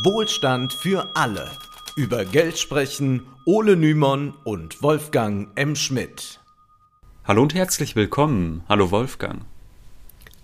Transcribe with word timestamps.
Wohlstand 0.00 0.72
für 0.72 1.14
alle. 1.14 1.50
Über 1.96 2.24
Geld 2.24 2.58
sprechen 2.58 3.26
Ole 3.44 3.76
Nymon 3.76 4.32
und 4.42 4.82
Wolfgang 4.82 5.48
M. 5.54 5.76
Schmidt. 5.76 6.40
Hallo 7.24 7.42
und 7.42 7.54
herzlich 7.54 7.94
willkommen. 7.94 8.64
Hallo 8.70 8.90
Wolfgang. 8.90 9.42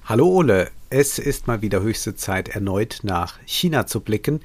Hallo 0.04 0.26
Ole, 0.26 0.70
es 0.90 1.18
ist 1.18 1.46
mal 1.46 1.62
wieder 1.62 1.80
höchste 1.80 2.14
Zeit, 2.14 2.50
erneut 2.50 3.00
nach 3.04 3.38
China 3.46 3.86
zu 3.86 4.00
blicken. 4.00 4.40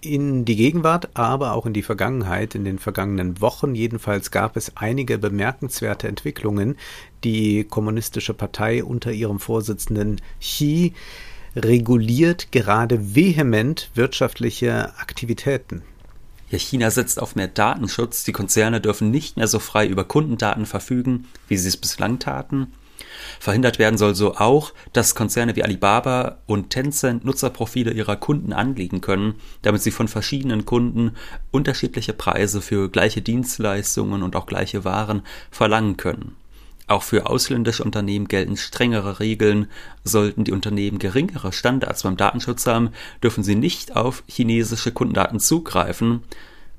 In 0.00 0.44
die 0.44 0.54
Gegenwart, 0.54 1.08
aber 1.14 1.54
auch 1.54 1.66
in 1.66 1.72
die 1.72 1.82
Vergangenheit. 1.82 2.54
In 2.54 2.64
den 2.64 2.78
vergangenen 2.78 3.40
Wochen 3.40 3.74
jedenfalls 3.74 4.30
gab 4.30 4.56
es 4.56 4.76
einige 4.76 5.18
bemerkenswerte 5.18 6.06
Entwicklungen. 6.06 6.76
Die 7.24 7.64
Kommunistische 7.64 8.34
Partei 8.34 8.84
unter 8.84 9.10
ihrem 9.10 9.40
Vorsitzenden 9.40 10.20
Xi 10.40 10.92
reguliert 11.56 12.52
gerade 12.52 13.14
vehement 13.14 13.90
wirtschaftliche 13.94 14.96
Aktivitäten. 14.98 15.82
Ja, 16.50 16.58
China 16.58 16.90
setzt 16.90 17.20
auf 17.20 17.36
mehr 17.36 17.48
Datenschutz. 17.48 18.24
Die 18.24 18.32
Konzerne 18.32 18.80
dürfen 18.80 19.10
nicht 19.10 19.36
mehr 19.36 19.48
so 19.48 19.58
frei 19.58 19.86
über 19.86 20.04
Kundendaten 20.04 20.66
verfügen, 20.66 21.26
wie 21.48 21.56
sie 21.56 21.68
es 21.68 21.76
bislang 21.76 22.18
taten. 22.18 22.72
Verhindert 23.40 23.78
werden 23.78 23.98
soll 23.98 24.14
so 24.14 24.34
auch, 24.36 24.72
dass 24.92 25.14
Konzerne 25.14 25.56
wie 25.56 25.62
Alibaba 25.62 26.38
und 26.46 26.70
Tencent 26.70 27.24
Nutzerprofile 27.24 27.92
ihrer 27.92 28.16
Kunden 28.16 28.52
anlegen 28.52 29.00
können, 29.00 29.34
damit 29.62 29.82
sie 29.82 29.90
von 29.90 30.08
verschiedenen 30.08 30.64
Kunden 30.64 31.12
unterschiedliche 31.50 32.12
Preise 32.12 32.60
für 32.60 32.90
gleiche 32.90 33.22
Dienstleistungen 33.22 34.22
und 34.22 34.36
auch 34.36 34.46
gleiche 34.46 34.84
Waren 34.84 35.22
verlangen 35.50 35.96
können. 35.96 36.36
Auch 36.86 37.02
für 37.02 37.26
ausländische 37.26 37.82
Unternehmen 37.82 38.28
gelten 38.28 38.56
strengere 38.56 39.18
Regeln. 39.18 39.68
Sollten 40.04 40.44
die 40.44 40.52
Unternehmen 40.52 40.98
geringere 40.98 41.52
Standards 41.52 42.02
beim 42.02 42.16
Datenschutz 42.16 42.66
haben, 42.66 42.90
dürfen 43.22 43.42
sie 43.42 43.54
nicht 43.54 43.96
auf 43.96 44.22
chinesische 44.26 44.92
Kundendaten 44.92 45.40
zugreifen. 45.40 46.22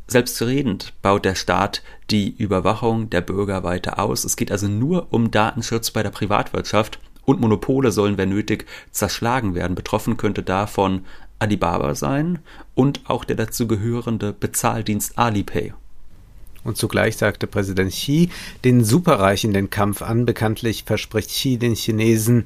Selbstredend 0.08 0.94
baut 1.02 1.26
der 1.26 1.34
Staat 1.34 1.82
die 2.12 2.30
Überwachung 2.30 3.10
der 3.10 3.22
Bürger 3.22 3.64
weiter 3.64 3.98
aus. 3.98 4.24
Es 4.24 4.36
geht 4.36 4.52
also 4.52 4.68
nur 4.68 5.08
um 5.10 5.32
Datenschutz 5.32 5.90
bei 5.90 6.04
der 6.04 6.12
Privatwirtschaft 6.12 7.00
und 7.26 7.42
Monopole 7.42 7.92
sollen, 7.92 8.20
wenn 8.20 8.30
nötig, 8.30 8.68
zerschlagen 8.92 9.56
werden. 9.56 9.74
Betroffen 9.74 10.18
könnte 10.18 10.44
davon 10.44 11.06
Alibaba 11.40 11.96
sein 11.96 12.40
und 12.76 13.02
auch 13.10 13.26
der 13.26 13.36
dazugehörende 13.36 14.32
Bezahldienst 14.32 15.18
Alipay. 15.18 15.74
Und 16.66 16.76
zugleich 16.78 17.16
sagte 17.16 17.48
Präsident 17.48 17.92
Xi 17.92 18.30
den 18.66 18.84
Superreichen 18.84 19.54
den 19.54 19.70
Kampf 19.70 20.02
an. 20.02 20.26
Bekanntlich 20.26 20.84
verspricht 20.84 21.30
Xi 21.30 21.58
den 21.58 21.76
Chinesen 21.76 22.44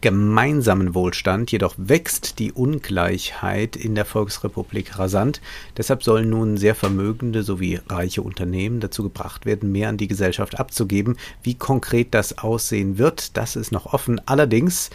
gemeinsamen 0.00 0.94
Wohlstand, 0.94 1.50
jedoch 1.50 1.74
wächst 1.76 2.38
die 2.38 2.52
Ungleichheit 2.52 3.74
in 3.74 3.94
der 3.96 4.04
Volksrepublik 4.04 4.98
rasant. 4.98 5.40
Deshalb 5.76 6.04
sollen 6.04 6.30
nun 6.30 6.56
sehr 6.56 6.74
vermögende 6.74 7.42
sowie 7.42 7.80
reiche 7.88 8.22
Unternehmen 8.22 8.80
dazu 8.80 9.02
gebracht 9.02 9.44
werden, 9.44 9.72
mehr 9.72 9.88
an 9.88 9.96
die 9.96 10.06
Gesellschaft 10.06 10.60
abzugeben. 10.60 11.16
Wie 11.42 11.54
konkret 11.54 12.14
das 12.14 12.38
aussehen 12.38 12.98
wird, 12.98 13.36
das 13.36 13.56
ist 13.56 13.72
noch 13.72 13.86
offen. 13.86 14.20
Allerdings 14.26 14.90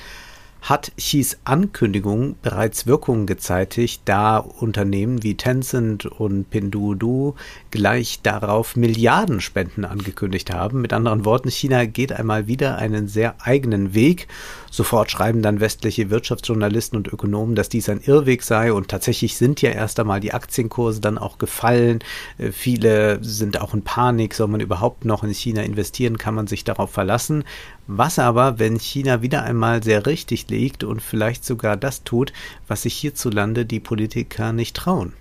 hat 0.64 0.94
Xis 0.96 1.40
Ankündigung 1.44 2.36
bereits 2.42 2.88
Wirkungen 2.88 3.28
gezeitigt, 3.28 4.04
da 4.06 4.38
Unternehmen 4.38 5.22
wie 5.22 5.36
Tencent 5.36 6.06
und 6.06 6.50
Pinduoduo 6.50 7.36
gleich 7.70 8.22
darauf 8.24 8.78
Milliardenspenden 8.78 9.84
angekündigt 9.84 10.54
haben. 10.54 10.80
Mit 10.82 10.94
anderen 10.94 11.26
Worten, 11.26 11.52
China 11.52 11.84
geht 11.84 12.14
einmal 12.14 12.48
wieder 12.48 12.78
einen 12.78 13.10
sehr 13.10 13.36
eigenen 13.42 13.94
Weg. 13.94 14.30
Sofort 14.72 15.12
schreiben 15.12 15.42
dann 15.42 15.60
westliche 15.60 16.10
Wirtschaftsjournalisten 16.10 16.98
und 16.98 17.12
Ökonomen, 17.12 17.56
dass 17.56 17.68
dies 17.68 17.90
ein 17.90 18.00
Irrweg 18.00 18.42
sei 18.42 18.72
und 18.72 18.88
tatsächlich 18.88 19.36
sind 19.36 19.62
ja 19.62 19.70
erst 19.70 20.00
einmal 20.00 20.22
die 20.22 20.34
Aktienkurse 20.34 21.02
dann 21.02 21.18
auch 21.18 21.40
gefallen. 21.40 22.00
Äh, 22.38 22.52
viele 22.52 23.22
sind 23.22 23.60
auch 23.60 23.74
in 23.74 23.84
Panik, 23.84 24.34
soll 24.34 24.48
man 24.48 24.62
überhaupt 24.62 25.04
noch 25.04 25.26
in 25.26 25.34
China 25.34 25.62
investieren, 25.62 26.18
kann 26.18 26.36
man 26.36 26.48
sich 26.48 26.64
darauf 26.64 26.90
verlassen. 26.90 27.44
Was 27.88 28.18
aber, 28.18 28.60
wenn 28.60 28.80
China 28.80 29.22
wieder 29.22 29.44
einmal 29.44 29.84
sehr 29.84 30.06
richtig 30.06 30.50
liegt 30.50 30.84
und 30.84 31.02
vielleicht 31.02 31.44
sogar 31.44 31.76
das 31.76 32.04
tut, 32.04 32.32
was 32.68 32.84
sich 32.84 32.94
hierzulande 32.96 33.66
die 33.66 33.82
Politiker 33.82 34.54
nicht 34.54 34.76
trauen? 34.76 35.14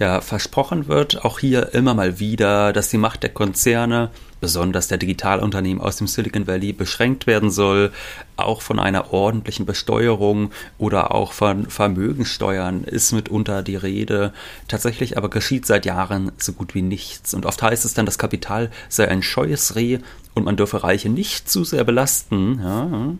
Ja, 0.00 0.22
versprochen 0.22 0.88
wird 0.88 1.26
auch 1.26 1.38
hier 1.38 1.74
immer 1.74 1.92
mal 1.92 2.18
wieder, 2.18 2.72
dass 2.72 2.88
die 2.88 2.96
Macht 2.96 3.22
der 3.22 3.34
Konzerne 3.34 4.10
besonders 4.40 4.88
der 4.88 4.96
Digitalunternehmen 4.96 5.82
aus 5.82 5.96
dem 5.96 6.06
Silicon 6.06 6.46
Valley 6.46 6.72
beschränkt 6.72 7.26
werden 7.26 7.50
soll, 7.50 7.92
auch 8.36 8.62
von 8.62 8.78
einer 8.78 9.12
ordentlichen 9.12 9.66
Besteuerung 9.66 10.52
oder 10.78 11.14
auch 11.14 11.32
von 11.32 11.66
Vermögensteuern 11.66 12.84
ist 12.84 13.12
mitunter 13.12 13.62
die 13.62 13.76
Rede. 13.76 14.32
Tatsächlich 14.68 15.18
aber 15.18 15.28
geschieht 15.28 15.66
seit 15.66 15.84
Jahren 15.84 16.32
so 16.38 16.54
gut 16.54 16.74
wie 16.74 16.80
nichts. 16.80 17.34
Und 17.34 17.44
oft 17.44 17.62
heißt 17.62 17.84
es 17.84 17.92
dann, 17.92 18.06
das 18.06 18.16
Kapital 18.16 18.70
sei 18.88 19.06
ein 19.06 19.22
scheues 19.22 19.76
Reh 19.76 19.98
und 20.34 20.44
man 20.44 20.56
dürfe 20.56 20.82
Reiche 20.82 21.08
nicht 21.08 21.48
zu 21.48 21.64
sehr 21.64 21.84
belasten. 21.84 22.60
Ja. 22.62 23.16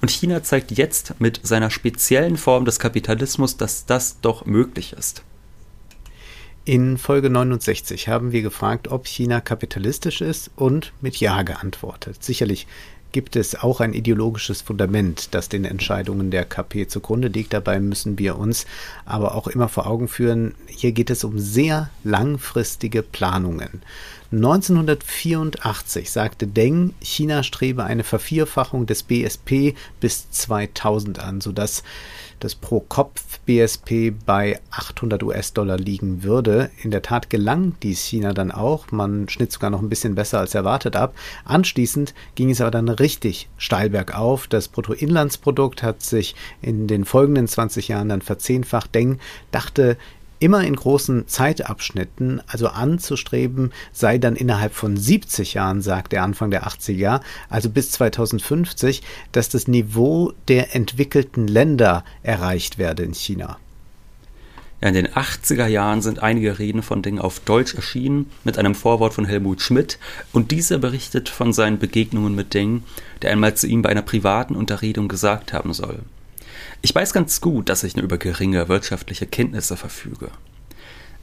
Und 0.00 0.10
China 0.10 0.42
zeigt 0.42 0.70
jetzt 0.72 1.20
mit 1.20 1.40
seiner 1.42 1.70
speziellen 1.70 2.36
Form 2.36 2.64
des 2.64 2.78
Kapitalismus, 2.78 3.56
dass 3.56 3.86
das 3.86 4.20
doch 4.20 4.46
möglich 4.46 4.92
ist. 4.92 5.22
In 6.66 6.96
Folge 6.96 7.28
69 7.28 8.08
haben 8.08 8.32
wir 8.32 8.40
gefragt, 8.40 8.88
ob 8.88 9.06
China 9.06 9.42
kapitalistisch 9.42 10.22
ist 10.22 10.50
und 10.56 10.94
mit 11.02 11.16
Ja 11.16 11.42
geantwortet. 11.42 12.24
Sicherlich 12.24 12.66
gibt 13.14 13.36
es 13.36 13.54
auch 13.54 13.80
ein 13.80 13.94
ideologisches 13.94 14.60
Fundament, 14.60 15.36
das 15.36 15.48
den 15.48 15.64
Entscheidungen 15.64 16.32
der 16.32 16.44
KP 16.44 16.88
zugrunde 16.88 17.28
liegt. 17.28 17.52
Dabei 17.52 17.78
müssen 17.78 18.18
wir 18.18 18.36
uns 18.36 18.66
aber 19.06 19.36
auch 19.36 19.46
immer 19.46 19.68
vor 19.68 19.86
Augen 19.86 20.08
führen, 20.08 20.56
hier 20.66 20.90
geht 20.90 21.10
es 21.10 21.22
um 21.22 21.38
sehr 21.38 21.90
langfristige 22.02 23.04
Planungen. 23.04 23.82
1984 24.32 26.10
sagte 26.10 26.48
Deng, 26.48 26.92
China 27.00 27.44
strebe 27.44 27.84
eine 27.84 28.02
Vervierfachung 28.02 28.84
des 28.86 29.04
BSP 29.04 29.76
bis 30.00 30.28
2000 30.32 31.20
an, 31.20 31.40
sodass 31.40 31.84
das 32.44 32.54
Pro-Kopf-BSP 32.54 34.12
bei 34.26 34.60
800 34.70 35.22
US-Dollar 35.22 35.78
liegen 35.78 36.22
würde. 36.22 36.70
In 36.82 36.90
der 36.90 37.00
Tat 37.00 37.30
gelang 37.30 37.74
dies 37.82 38.04
China 38.04 38.34
dann 38.34 38.50
auch. 38.50 38.92
Man 38.92 39.30
schnitt 39.30 39.50
sogar 39.50 39.70
noch 39.70 39.80
ein 39.80 39.88
bisschen 39.88 40.14
besser 40.14 40.40
als 40.40 40.54
erwartet 40.54 40.94
ab. 40.94 41.14
Anschließend 41.46 42.12
ging 42.34 42.50
es 42.50 42.60
aber 42.60 42.70
dann 42.70 42.90
richtig 42.90 43.48
steil 43.56 43.88
bergauf. 43.88 44.46
Das 44.46 44.68
Bruttoinlandsprodukt 44.68 45.82
hat 45.82 46.02
sich 46.02 46.34
in 46.60 46.86
den 46.86 47.06
folgenden 47.06 47.48
20 47.48 47.88
Jahren 47.88 48.10
dann 48.10 48.20
verzehnfacht. 48.20 48.94
Deng 48.94 49.20
dachte, 49.50 49.96
immer 50.38 50.64
in 50.64 50.76
großen 50.76 51.26
Zeitabschnitten, 51.28 52.42
also 52.46 52.68
anzustreben, 52.68 53.72
sei 53.92 54.18
dann 54.18 54.36
innerhalb 54.36 54.74
von 54.74 54.96
70 54.96 55.54
Jahren, 55.54 55.80
sagt 55.80 56.12
er 56.12 56.22
Anfang 56.22 56.50
der 56.50 56.66
80er, 56.66 57.20
also 57.48 57.70
bis 57.70 57.90
2050, 57.92 59.02
dass 59.32 59.48
das 59.48 59.68
Niveau 59.68 60.32
der 60.48 60.74
entwickelten 60.74 61.46
Länder 61.46 62.04
erreicht 62.22 62.78
werde 62.78 63.02
in 63.02 63.14
China. 63.14 63.58
Ja, 64.80 64.88
in 64.88 64.94
den 64.94 65.08
80er 65.08 65.66
Jahren 65.66 66.02
sind 66.02 66.22
einige 66.22 66.58
Reden 66.58 66.82
von 66.82 67.00
Ding 67.00 67.18
auf 67.18 67.40
Deutsch 67.40 67.74
erschienen, 67.74 68.30
mit 68.44 68.58
einem 68.58 68.74
Vorwort 68.74 69.14
von 69.14 69.24
Helmut 69.24 69.62
Schmidt, 69.62 69.98
und 70.32 70.50
dieser 70.50 70.76
berichtet 70.78 71.30
von 71.30 71.54
seinen 71.54 71.78
Begegnungen 71.78 72.34
mit 72.34 72.52
Ding, 72.52 72.82
der 73.22 73.30
einmal 73.30 73.56
zu 73.56 73.66
ihm 73.66 73.80
bei 73.80 73.88
einer 73.88 74.02
privaten 74.02 74.56
Unterredung 74.56 75.08
gesagt 75.08 75.54
haben 75.54 75.72
soll. 75.72 76.00
Ich 76.84 76.94
weiß 76.94 77.14
ganz 77.14 77.40
gut, 77.40 77.70
dass 77.70 77.82
ich 77.82 77.96
nur 77.96 78.04
über 78.04 78.18
geringe 78.18 78.68
wirtschaftliche 78.68 79.26
Kenntnisse 79.26 79.74
verfüge. 79.74 80.28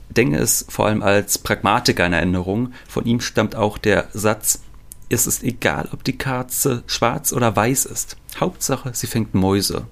Denke 0.09 0.39
es 0.39 0.65
vor 0.67 0.87
allem 0.87 1.03
als 1.03 1.37
Pragmatiker 1.37 2.03
in 2.03 2.13
Erinnerung. 2.13 2.73
Von 2.87 3.05
ihm 3.05 3.21
stammt 3.21 3.55
auch 3.55 3.77
der 3.77 4.07
Satz, 4.11 4.63
es 5.09 5.27
ist 5.27 5.43
egal, 5.43 5.87
ob 5.93 6.03
die 6.03 6.17
Katze 6.17 6.81
schwarz 6.87 7.31
oder 7.31 7.55
weiß 7.55 7.85
ist. 7.85 8.17
Hauptsache, 8.39 8.89
sie 8.95 9.05
fängt 9.05 9.35
Mäuse. 9.35 9.85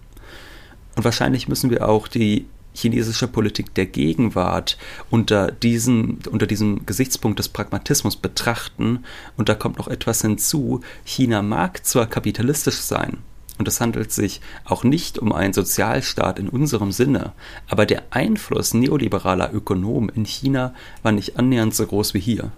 Und 0.95 1.03
wahrscheinlich 1.03 1.47
müssen 1.47 1.69
wir 1.69 1.87
auch 1.87 2.07
die 2.07 2.47
chinesische 2.73 3.27
Politik 3.27 3.75
der 3.75 3.85
Gegenwart 3.85 4.75
unter, 5.11 5.51
diesen, 5.51 6.17
unter 6.31 6.47
diesem 6.47 6.87
Gesichtspunkt 6.87 7.37
des 7.37 7.49
Pragmatismus 7.49 8.15
betrachten. 8.15 9.05
Und 9.37 9.49
da 9.49 9.53
kommt 9.53 9.77
noch 9.77 9.87
etwas 9.87 10.23
hinzu. 10.23 10.81
China 11.05 11.43
mag 11.43 11.85
zwar 11.85 12.07
kapitalistisch 12.07 12.79
sein, 12.79 13.19
und 13.59 13.67
es 13.67 13.81
handelt 13.81 14.11
sich 14.11 14.41
auch 14.63 14.83
nicht 14.83 15.19
um 15.19 15.33
einen 15.33 15.53
Sozialstaat 15.53 16.39
in 16.39 16.49
unserem 16.49 16.91
Sinne, 16.91 17.33
aber 17.67 17.85
der 17.85 18.03
Einfluss 18.09 18.73
neoliberaler 18.73 19.53
Ökonomen 19.53 20.09
in 20.09 20.25
China 20.25 20.73
war 21.03 21.11
nicht 21.11 21.37
annähernd 21.37 21.75
so 21.75 21.85
groß 21.85 22.13
wie 22.13 22.21
hier. 22.21 22.51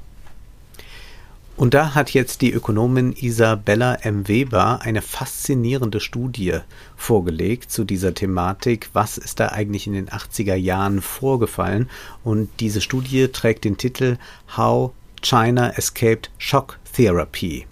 Und 1.58 1.74
da 1.74 1.94
hat 1.96 2.12
jetzt 2.12 2.42
die 2.42 2.52
Ökonomin 2.52 3.14
Isabella 3.14 3.96
M. 3.96 4.28
Weber 4.28 4.82
eine 4.82 5.02
faszinierende 5.02 6.00
Studie 6.00 6.60
vorgelegt 6.96 7.72
zu 7.72 7.84
dieser 7.84 8.14
Thematik. 8.14 8.90
Was 8.94 9.18
ist 9.18 9.40
da 9.40 9.50
eigentlich 9.50 9.86
in 9.86 9.94
den 9.94 10.10
80er 10.10 10.56
Jahren 10.56 11.02
vorgefallen? 11.02 11.90
Und 12.24 12.50
diese 12.60 12.82
Studie 12.82 13.28
trägt 13.28 13.66
den 13.66 13.78
Titel 13.78 14.18
How 14.56 14.92
China 15.22 15.72
Escaped 15.72 16.32
Shock 16.38 16.80
Therapy. 16.96 17.68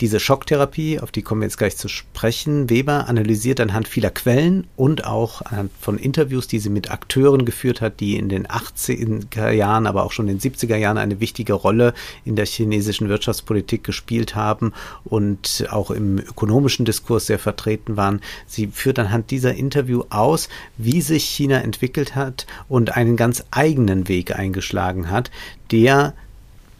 Diese 0.00 0.20
Schocktherapie, 0.20 1.00
auf 1.00 1.10
die 1.10 1.22
kommen 1.22 1.40
wir 1.40 1.46
jetzt 1.46 1.58
gleich 1.58 1.76
zu 1.76 1.88
sprechen, 1.88 2.70
Weber 2.70 3.08
analysiert 3.08 3.58
anhand 3.58 3.88
vieler 3.88 4.10
Quellen 4.10 4.68
und 4.76 5.04
auch 5.04 5.42
anhand 5.42 5.72
von 5.80 5.98
Interviews, 5.98 6.46
die 6.46 6.60
sie 6.60 6.70
mit 6.70 6.92
Akteuren 6.92 7.44
geführt 7.44 7.80
hat, 7.80 7.98
die 7.98 8.16
in 8.16 8.28
den 8.28 8.46
80er 8.46 9.50
Jahren, 9.50 9.88
aber 9.88 10.04
auch 10.04 10.12
schon 10.12 10.28
in 10.28 10.38
den 10.38 10.52
70er 10.52 10.76
Jahren 10.76 10.98
eine 10.98 11.18
wichtige 11.18 11.52
Rolle 11.52 11.94
in 12.24 12.36
der 12.36 12.46
chinesischen 12.46 13.08
Wirtschaftspolitik 13.08 13.82
gespielt 13.82 14.36
haben 14.36 14.72
und 15.04 15.66
auch 15.70 15.90
im 15.90 16.18
ökonomischen 16.18 16.84
Diskurs 16.84 17.26
sehr 17.26 17.40
vertreten 17.40 17.96
waren. 17.96 18.20
Sie 18.46 18.68
führt 18.68 19.00
anhand 19.00 19.32
dieser 19.32 19.54
Interview 19.54 20.04
aus, 20.10 20.48
wie 20.76 21.00
sich 21.00 21.24
China 21.24 21.58
entwickelt 21.58 22.14
hat 22.14 22.46
und 22.68 22.96
einen 22.96 23.16
ganz 23.16 23.42
eigenen 23.50 24.06
Weg 24.06 24.38
eingeschlagen 24.38 25.10
hat, 25.10 25.32
der 25.72 26.14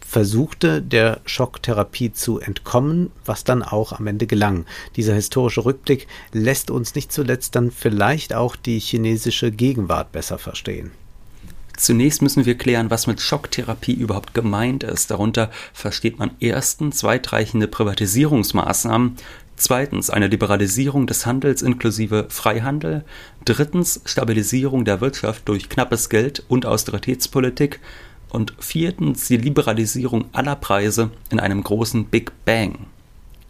versuchte, 0.09 0.81
der 0.81 1.21
Schocktherapie 1.25 2.11
zu 2.11 2.39
entkommen, 2.39 3.11
was 3.25 3.43
dann 3.43 3.61
auch 3.61 3.93
am 3.93 4.07
Ende 4.07 4.25
gelang. 4.25 4.65
Dieser 4.95 5.13
historische 5.13 5.65
Rückblick 5.65 6.07
lässt 6.33 6.71
uns 6.71 6.95
nicht 6.95 7.13
zuletzt 7.13 7.55
dann 7.55 7.69
vielleicht 7.69 8.33
auch 8.33 8.55
die 8.55 8.79
chinesische 8.79 9.51
Gegenwart 9.51 10.11
besser 10.11 10.39
verstehen. 10.39 10.89
Zunächst 11.77 12.23
müssen 12.23 12.47
wir 12.47 12.57
klären, 12.57 12.89
was 12.89 13.05
mit 13.05 13.21
Schocktherapie 13.21 13.93
überhaupt 13.93 14.33
gemeint 14.33 14.83
ist. 14.83 15.11
Darunter 15.11 15.51
versteht 15.73 16.17
man 16.17 16.31
erstens 16.39 17.03
weitreichende 17.03 17.67
Privatisierungsmaßnahmen, 17.67 19.15
zweitens 19.57 20.09
eine 20.09 20.27
Liberalisierung 20.27 21.05
des 21.05 21.27
Handels 21.27 21.61
inklusive 21.61 22.25
Freihandel, 22.29 23.05
drittens 23.45 24.01
Stabilisierung 24.05 24.85
der 24.85 25.01
Wirtschaft 25.01 25.47
durch 25.47 25.69
knappes 25.69 26.09
Geld 26.09 26.43
und 26.47 26.65
Austeritätspolitik 26.65 27.79
und 28.29 28.53
viertens 28.59 29.27
die 29.27 29.37
Liberalisierung 29.37 30.25
aller 30.33 30.55
Preise 30.55 31.11
in 31.29 31.39
einem 31.39 31.63
großen 31.63 32.05
Big 32.05 32.31
Bang. 32.45 32.87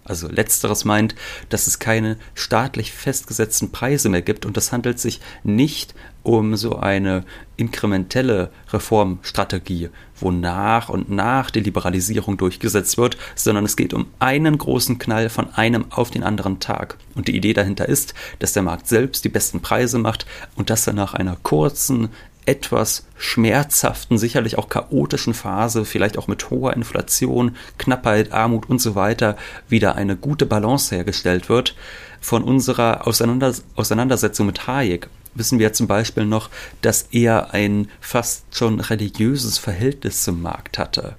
Also 0.10 0.28
letzteres 0.28 0.86
meint, 0.86 1.14
dass 1.50 1.68
es 1.68 1.78
keine 1.78 2.18
staatlich 2.34 2.92
festgesetzten 2.92 3.72
Preise 3.72 4.10
mehr 4.10 4.24
gibt 4.24 4.46
und 4.48 4.58
es 4.58 4.72
handelt 4.72 5.00
sich 5.00 5.22
nicht 5.44 5.94
um 6.24 6.56
so 6.56 6.78
eine 6.78 7.26
inkrementelle 7.58 8.50
Reformstrategie, 8.74 9.90
wo 10.20 10.32
nach 10.32 10.90
und 10.90 11.10
nach 11.10 11.52
die 11.52 11.60
Liberalisierung 11.60 12.38
durchgesetzt 12.38 12.98
wird, 12.98 13.18
sondern 13.36 13.66
es 13.66 13.76
geht 13.78 13.94
um 13.94 14.08
einen 14.18 14.58
großen 14.58 14.98
Knall 14.98 15.30
von 15.30 15.54
einem 15.54 15.86
auf 15.92 16.10
den 16.10 16.24
anderen 16.24 16.60
Tag. 16.60 16.98
Und 17.16 17.28
die 17.28 17.36
Idee 17.36 17.54
dahinter 17.54 17.88
ist, 17.88 18.14
dass 18.40 18.54
der 18.54 18.64
Markt 18.64 18.88
selbst 18.88 19.26
die 19.26 19.30
besten 19.30 19.62
Preise 19.62 20.00
macht 20.00 20.26
und 20.56 20.70
dass 20.70 20.88
er 20.88 20.94
nach 20.94 21.14
einer 21.14 21.38
kurzen, 21.42 22.10
etwas 22.50 23.06
schmerzhaften, 23.16 24.18
sicherlich 24.18 24.58
auch 24.58 24.70
chaotischen 24.70 25.36
Phase, 25.36 25.86
vielleicht 25.86 26.18
auch 26.18 26.28
mit 26.28 26.50
hoher 26.50 26.74
Inflation, 26.74 27.56
Knappheit, 27.78 28.32
Armut 28.32 28.68
und 28.68 28.82
so 28.82 28.96
weiter, 28.96 29.38
wieder 29.68 29.96
eine 29.96 30.16
gute 30.16 30.48
Balance 30.48 30.96
hergestellt 30.96 31.48
wird. 31.48 31.76
Von 32.20 32.44
unserer 32.44 33.06
Auseinander 33.06 33.54
Auseinandersetzung 33.76 34.48
mit 34.48 34.66
Hayek 34.66 35.10
wissen 35.36 35.60
wir 35.60 35.74
zum 35.74 35.86
Beispiel 35.86 36.26
noch, 36.26 36.50
dass 36.82 37.04
er 37.12 37.54
ein 37.54 37.88
fast 38.02 38.46
schon 38.52 38.80
religiöses 38.80 39.60
Verhältnis 39.60 40.24
zum 40.24 40.42
Markt 40.42 40.80
hatte. 40.80 41.18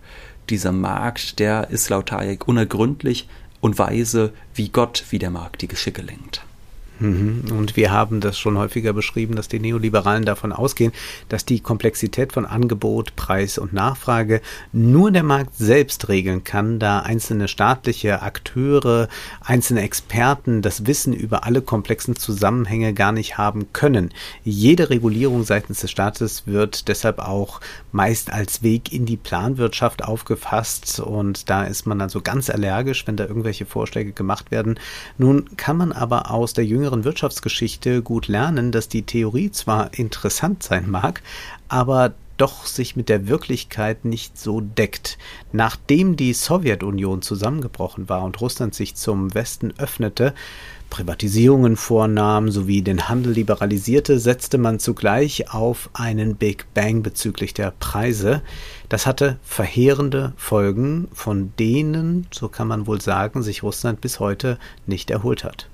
Dieser 0.49 0.73
Markt, 0.73 1.39
der 1.39 1.71
ist 1.71 1.89
laut 1.91 2.11
Hayek 2.11 2.49
unergründlich 2.49 3.29
und 3.61 3.79
weise 3.79 4.33
wie 4.53 4.69
Gott, 4.69 5.05
wie 5.11 5.21
der 5.21 5.31
Markt 5.31 5.63
die 5.63 5.69
Geschicke 5.69 6.03
lenkt. 6.03 6.45
Mhm. 7.01 7.45
Und 7.51 7.77
wir 7.77 7.91
haben 7.91 8.21
das 8.21 8.39
schon 8.39 8.59
häufiger 8.59 8.93
beschrieben, 8.93 9.35
dass 9.35 9.49
die 9.49 9.59
Neoliberalen 9.59 10.25
davon 10.25 10.53
ausgehen, 10.53 10.93
dass 11.29 11.45
die 11.45 11.61
Komplexität 11.61 12.33
von 12.33 12.47
Angebot, 12.47 13.17
Preis 13.17 13.59
und 13.59 13.73
Nachfrage 13.73 14.41
nur 14.73 15.11
der 15.11 15.23
Markt 15.23 15.57
selbst 15.57 16.09
regeln 16.09 16.45
kann, 16.45 16.79
da 16.79 17.01
einzelne 17.01 17.49
staatliche 17.49 18.23
Akteure, 18.23 19.09
einzelne 19.41 19.83
Experten 19.83 20.63
das 20.63 20.87
Wissen 20.87 21.13
über 21.13 21.45
alle 21.45 21.63
komplexen 21.63 22.17
Zusammenhänge 22.17 22.93
gar 22.93 23.13
nicht 23.13 23.39
haben 23.39 23.73
können. 23.73 24.11
Jede 24.45 24.91
Regulierung 24.91 25.43
seitens 25.45 25.81
des 25.81 25.91
Staates 25.91 26.47
wird 26.47 26.89
deshalb 26.89 27.19
auch 27.19 27.61
meist 27.93 28.33
als 28.33 28.63
Weg 28.63 28.93
in 28.93 29.07
die 29.07 29.17
Planwirtschaft 29.17 30.05
aufgefasst 30.05 31.01
und 31.01 31.49
da 31.49 31.65
ist 31.65 31.87
man 31.87 32.01
also 32.01 32.21
ganz 32.21 32.51
allergisch, 32.51 33.07
wenn 33.07 33.17
da 33.17 33.25
irgendwelche 33.25 33.65
Vorschläge 33.65 34.13
gemacht 34.13 34.51
werden. 34.51 34.79
Nun 35.17 35.57
kann 35.57 35.77
man 35.77 35.93
aber 35.93 36.31
aus 36.31 36.53
der 36.53 36.67
jüngeren 36.67 36.90
jüngeren 36.91 37.05
Wirtschaftsgeschichte 37.05 38.03
gut 38.03 38.27
lernen, 38.27 38.73
dass 38.73 38.89
die 38.89 39.03
Theorie 39.03 39.53
zwar 39.53 39.97
interessant 39.97 40.65
sein 40.65 40.91
mag, 40.91 41.23
aber 41.69 42.15
doch 42.37 42.67
sich 42.67 42.97
mit 42.97 43.09
der 43.09 43.29
Wirklichkeit 43.29 44.05
nicht 44.05 44.37
so 44.37 44.61
deckt. 44.61 45.19
Nachdem 45.53 46.17
die 46.17 46.33
Sowjetunion 46.33 47.23
zusammengebrochen 47.23 48.09
war 48.09 48.25
und 48.25 48.41
Russland 48.41 48.75
sich 48.75 48.97
zum 48.97 49.35
Westen 49.35 49.73
öffnete, 49.79 50.35
Privatisierungen 50.89 51.77
vornahm 51.77 52.51
sowie 52.51 52.83
den 52.83 53.09
Handel 53.09 53.35
liberalisierte, 53.35 54.19
setzte 54.19 54.59
man 54.59 54.81
zugleich 54.81 55.53
auf 55.55 55.91
einen 55.93 56.35
Big 56.35 56.67
Bang 56.75 57.05
bezüglich 57.05 57.55
der 57.55 57.73
Preise. 57.79 58.43
Das 58.89 59.07
hatte 59.07 59.39
verheerende 59.45 60.33
Folgen, 60.37 61.07
von 61.13 61.53
denen, 61.57 62.27
so 62.33 62.49
kann 62.49 62.67
man 62.67 62.89
wohl 62.89 63.01
sagen, 63.01 63.45
sich 63.45 63.63
Russland 63.63 64.01
bis 64.01 64.19
heute 64.19 64.59
nicht 64.87 65.11
erholt 65.11 65.45
hat. 65.45 65.70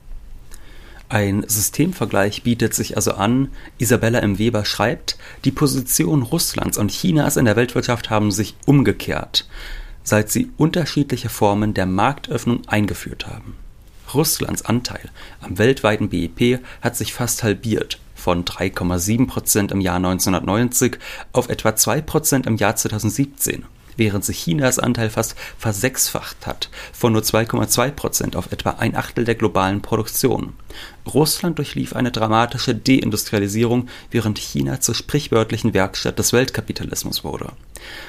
Ein 1.09 1.45
Systemvergleich 1.47 2.43
bietet 2.43 2.75
sich 2.75 2.97
also 2.97 3.13
an. 3.15 3.49
Isabella 3.79 4.19
M. 4.21 4.39
Weber 4.39 4.65
schreibt, 4.65 5.17
die 5.45 5.53
Position 5.53 6.23
Russlands 6.23 6.79
und 6.79 6.91
Chinas 6.91 7.37
in 7.37 7.45
der 7.45 7.55
Weltwirtschaft 7.55 8.11
haben 8.11 8.33
sich 8.33 8.57
umgekehrt, 8.67 9.47
seit 10.03 10.31
sie 10.31 10.51
unterschiedliche 10.57 11.29
Formen 11.29 11.75
der 11.75 11.87
Marktöffnung 11.87 12.67
eingeführt 12.67 13.29
haben. 13.29 13.55
Russlands 14.15 14.65
Anteil 14.65 15.11
am 15.41 15.59
weltweiten 15.59 16.09
BIP 16.09 16.61
hat 16.81 16.97
sich 16.97 17.13
fast 17.13 17.45
halbiert, 17.45 18.01
von 18.15 18.45
3,7 18.45 19.29
Prozent 19.29 19.71
im 19.71 19.81
Jahr 19.81 19.97
1990 19.97 20.99
auf 21.33 21.49
etwa 21.49 21.77
2 21.77 22.01
Prozent 22.01 22.47
im 22.47 22.57
Jahr 22.57 22.75
2017 22.75 23.65
während 23.97 24.25
sich 24.25 24.43
Chinas 24.43 24.79
Anteil 24.79 25.11
fast 25.11 25.35
versechsfacht 25.59 26.47
hat, 26.47 26.71
von 26.93 27.13
nur 27.13 27.23
2,2 27.23 27.91
Prozent 27.91 28.37
auf 28.37 28.53
etwa 28.53 28.71
ein 28.71 28.97
Achtel 28.97 29.25
der 29.25 29.35
globalen 29.35 29.83
Produktion. 29.83 30.55
Russland 31.07 31.59
durchlief 31.59 31.95
eine 31.95 32.11
dramatische 32.11 32.75
Deindustrialisierung, 32.75 33.89
während 34.11 34.39
China 34.39 34.81
zur 34.81 34.95
sprichwörtlichen 34.95 35.75
Werkstatt 35.75 36.19
des 36.19 36.33
Weltkapitalismus 36.33 37.25
wurde. 37.25 37.53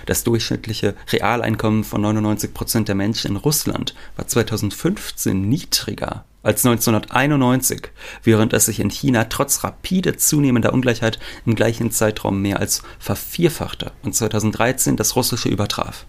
Das 0.05 0.23
durchschnittliche 0.23 0.95
Realeinkommen 1.11 1.83
von 1.83 2.01
99 2.01 2.53
Prozent 2.53 2.87
der 2.87 2.95
Menschen 2.95 3.31
in 3.31 3.37
Russland 3.37 3.93
war 4.15 4.27
2015 4.27 5.47
niedriger 5.47 6.25
als 6.47 6.65
1991, 6.65 7.89
während 8.23 8.53
es 8.53 8.65
sich 8.65 8.79
in 8.79 8.89
China 8.89 9.25
trotz 9.25 9.63
rapide 9.63 10.15
zunehmender 10.15 10.73
Ungleichheit 10.73 11.19
im 11.45 11.56
gleichen 11.56 11.92
Zeitraum 11.92 12.42
mehr 12.42 12.59
als 12.59 12.83
vervierfachte 12.99 13.92
und 14.01 14.16
2013 14.16 14.95
das 14.95 15.16
russische 15.16 15.49
übertraf. 15.49 16.06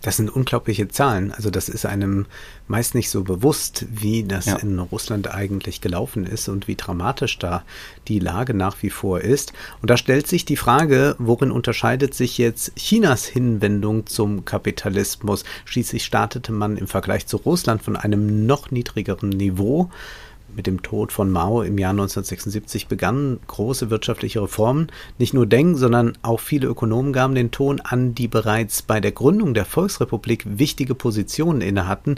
Das 0.00 0.16
sind 0.16 0.30
unglaubliche 0.30 0.86
Zahlen. 0.88 1.32
Also 1.32 1.50
das 1.50 1.68
ist 1.68 1.84
einem 1.84 2.26
meist 2.68 2.94
nicht 2.94 3.10
so 3.10 3.24
bewusst, 3.24 3.86
wie 3.90 4.22
das 4.22 4.46
ja. 4.46 4.56
in 4.56 4.78
Russland 4.78 5.34
eigentlich 5.34 5.80
gelaufen 5.80 6.24
ist 6.24 6.48
und 6.48 6.68
wie 6.68 6.76
dramatisch 6.76 7.38
da 7.38 7.64
die 8.06 8.20
Lage 8.20 8.54
nach 8.54 8.76
wie 8.82 8.90
vor 8.90 9.20
ist. 9.20 9.52
Und 9.82 9.90
da 9.90 9.96
stellt 9.96 10.28
sich 10.28 10.44
die 10.44 10.56
Frage, 10.56 11.16
worin 11.18 11.50
unterscheidet 11.50 12.14
sich 12.14 12.38
jetzt 12.38 12.76
Chinas 12.76 13.24
Hinwendung 13.26 14.06
zum 14.06 14.44
Kapitalismus? 14.44 15.44
Schließlich 15.64 16.04
startete 16.04 16.52
man 16.52 16.76
im 16.76 16.86
Vergleich 16.86 17.26
zu 17.26 17.38
Russland 17.38 17.82
von 17.82 17.96
einem 17.96 18.46
noch 18.46 18.70
niedrigeren 18.70 19.30
Niveau 19.30 19.90
mit 20.54 20.66
dem 20.66 20.82
Tod 20.82 21.12
von 21.12 21.30
Mao 21.30 21.62
im 21.62 21.78
Jahr 21.78 21.90
1976 21.90 22.88
begannen 22.88 23.40
große 23.46 23.90
wirtschaftliche 23.90 24.42
Reformen. 24.42 24.88
Nicht 25.18 25.34
nur 25.34 25.46
Deng, 25.46 25.76
sondern 25.76 26.16
auch 26.22 26.40
viele 26.40 26.66
Ökonomen 26.66 27.12
gaben 27.12 27.34
den 27.34 27.50
Ton 27.50 27.80
an, 27.80 28.14
die 28.14 28.28
bereits 28.28 28.82
bei 28.82 29.00
der 29.00 29.12
Gründung 29.12 29.54
der 29.54 29.64
Volksrepublik 29.64 30.44
wichtige 30.46 30.94
Positionen 30.94 31.60
innehatten, 31.60 32.16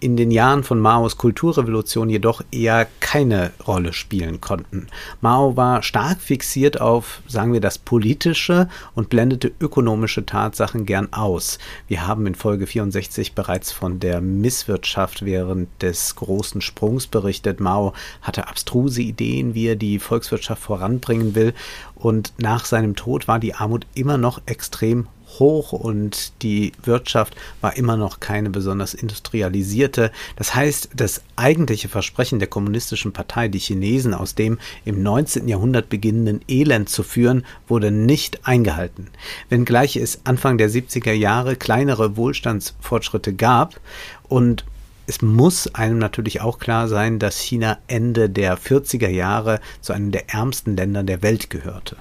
in 0.00 0.16
den 0.16 0.30
Jahren 0.30 0.62
von 0.62 0.80
Maos 0.80 1.16
Kulturrevolution 1.16 2.10
jedoch 2.10 2.42
eher 2.50 2.86
keine 3.00 3.52
Rolle 3.66 3.92
spielen 3.92 4.40
konnten. 4.40 4.88
Mao 5.20 5.56
war 5.56 5.82
stark 5.82 6.20
fixiert 6.20 6.80
auf, 6.80 7.22
sagen 7.26 7.52
wir, 7.52 7.60
das 7.60 7.78
Politische 7.78 8.68
und 8.94 9.08
blendete 9.08 9.52
ökonomische 9.60 10.26
Tatsachen 10.26 10.86
gern 10.86 11.12
aus. 11.12 11.58
Wir 11.88 12.06
haben 12.06 12.26
in 12.26 12.34
Folge 12.34 12.66
64 12.66 13.34
bereits 13.34 13.72
von 13.72 14.00
der 14.00 14.20
Misswirtschaft 14.20 15.24
während 15.24 15.68
des 15.82 16.16
großen 16.16 16.60
Sprungs 16.60 17.06
berichtet. 17.06 17.60
Mao 17.66 17.94
hatte 18.22 18.46
abstruse 18.46 19.02
Ideen, 19.02 19.54
wie 19.54 19.66
er 19.66 19.76
die 19.76 19.98
Volkswirtschaft 19.98 20.62
voranbringen 20.62 21.34
will. 21.34 21.52
Und 21.96 22.32
nach 22.38 22.64
seinem 22.64 22.94
Tod 22.94 23.26
war 23.26 23.40
die 23.40 23.54
Armut 23.54 23.86
immer 23.94 24.18
noch 24.18 24.40
extrem 24.46 25.08
hoch 25.38 25.72
und 25.72 26.32
die 26.42 26.72
Wirtschaft 26.84 27.34
war 27.60 27.76
immer 27.76 27.96
noch 27.96 28.20
keine 28.20 28.50
besonders 28.50 28.94
industrialisierte. 28.94 30.10
Das 30.36 30.54
heißt, 30.54 30.90
das 30.94 31.22
eigentliche 31.36 31.88
Versprechen 31.88 32.38
der 32.38 32.48
kommunistischen 32.48 33.12
Partei, 33.12 33.48
die 33.48 33.58
Chinesen 33.58 34.14
aus 34.14 34.34
dem 34.34 34.58
im 34.84 35.02
19. 35.02 35.48
Jahrhundert 35.48 35.88
beginnenden 35.88 36.40
Elend 36.48 36.88
zu 36.88 37.02
führen, 37.02 37.44
wurde 37.68 37.90
nicht 37.90 38.46
eingehalten. 38.46 39.08
Wenngleich 39.48 39.96
es 39.96 40.20
Anfang 40.24 40.58
der 40.58 40.70
70er 40.70 41.12
Jahre 41.12 41.56
kleinere 41.56 42.16
Wohlstandsfortschritte 42.16 43.34
gab 43.34 43.80
und 44.28 44.64
es 45.06 45.22
muss 45.22 45.74
einem 45.74 45.98
natürlich 45.98 46.40
auch 46.40 46.58
klar 46.58 46.88
sein, 46.88 47.18
dass 47.18 47.38
China 47.38 47.78
Ende 47.86 48.28
der 48.28 48.58
40er 48.58 49.08
Jahre 49.08 49.60
zu 49.80 49.92
einem 49.92 50.10
der 50.10 50.30
ärmsten 50.30 50.76
Länder 50.76 51.02
der 51.02 51.22
Welt 51.22 51.50
gehörte. 51.50 51.96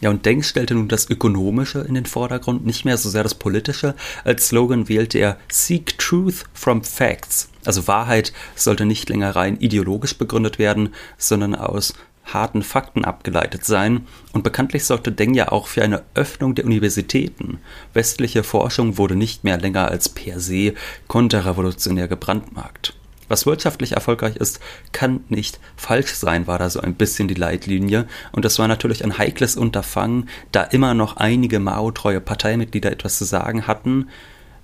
Ja, 0.00 0.10
und 0.10 0.26
Deng 0.26 0.42
stellte 0.42 0.74
nun 0.74 0.88
das 0.88 1.08
Ökonomische 1.08 1.80
in 1.80 1.94
den 1.94 2.04
Vordergrund, 2.04 2.66
nicht 2.66 2.84
mehr 2.84 2.98
so 2.98 3.08
sehr 3.08 3.22
das 3.22 3.34
Politische. 3.34 3.94
Als 4.24 4.48
Slogan 4.48 4.88
wählte 4.88 5.18
er 5.18 5.38
Seek 5.50 5.98
Truth 5.98 6.44
from 6.52 6.84
Facts. 6.84 7.48
Also 7.64 7.88
Wahrheit 7.88 8.34
sollte 8.54 8.84
nicht 8.84 9.08
länger 9.08 9.34
rein 9.34 9.56
ideologisch 9.56 10.18
begründet 10.18 10.58
werden, 10.58 10.90
sondern 11.16 11.54
aus 11.54 11.94
harten 12.24 12.62
Fakten 12.62 13.04
abgeleitet 13.04 13.64
sein. 13.64 14.06
Und 14.32 14.42
bekanntlich 14.42 14.84
sorgte 14.84 15.12
Deng 15.12 15.34
ja 15.34 15.52
auch 15.52 15.66
für 15.66 15.82
eine 15.82 16.02
Öffnung 16.14 16.54
der 16.54 16.64
Universitäten. 16.64 17.58
Westliche 17.92 18.42
Forschung 18.42 18.98
wurde 18.98 19.16
nicht 19.16 19.44
mehr 19.44 19.58
länger 19.58 19.88
als 19.88 20.08
per 20.08 20.40
se 20.40 20.74
konterrevolutionär 21.06 22.08
gebrandmarkt. 22.08 22.94
Was 23.28 23.46
wirtschaftlich 23.46 23.92
erfolgreich 23.92 24.36
ist, 24.36 24.60
kann 24.92 25.24
nicht 25.28 25.58
falsch 25.76 26.12
sein, 26.12 26.46
war 26.46 26.58
da 26.58 26.68
so 26.68 26.80
ein 26.80 26.94
bisschen 26.94 27.26
die 27.26 27.34
Leitlinie. 27.34 28.06
Und 28.32 28.44
das 28.44 28.58
war 28.58 28.68
natürlich 28.68 29.02
ein 29.02 29.16
heikles 29.16 29.56
Unterfangen, 29.56 30.28
da 30.52 30.62
immer 30.62 30.94
noch 30.94 31.16
einige 31.16 31.58
Mao-treue 31.58 32.20
Parteimitglieder 32.20 32.92
etwas 32.92 33.16
zu 33.16 33.24
sagen 33.24 33.66
hatten, 33.66 34.08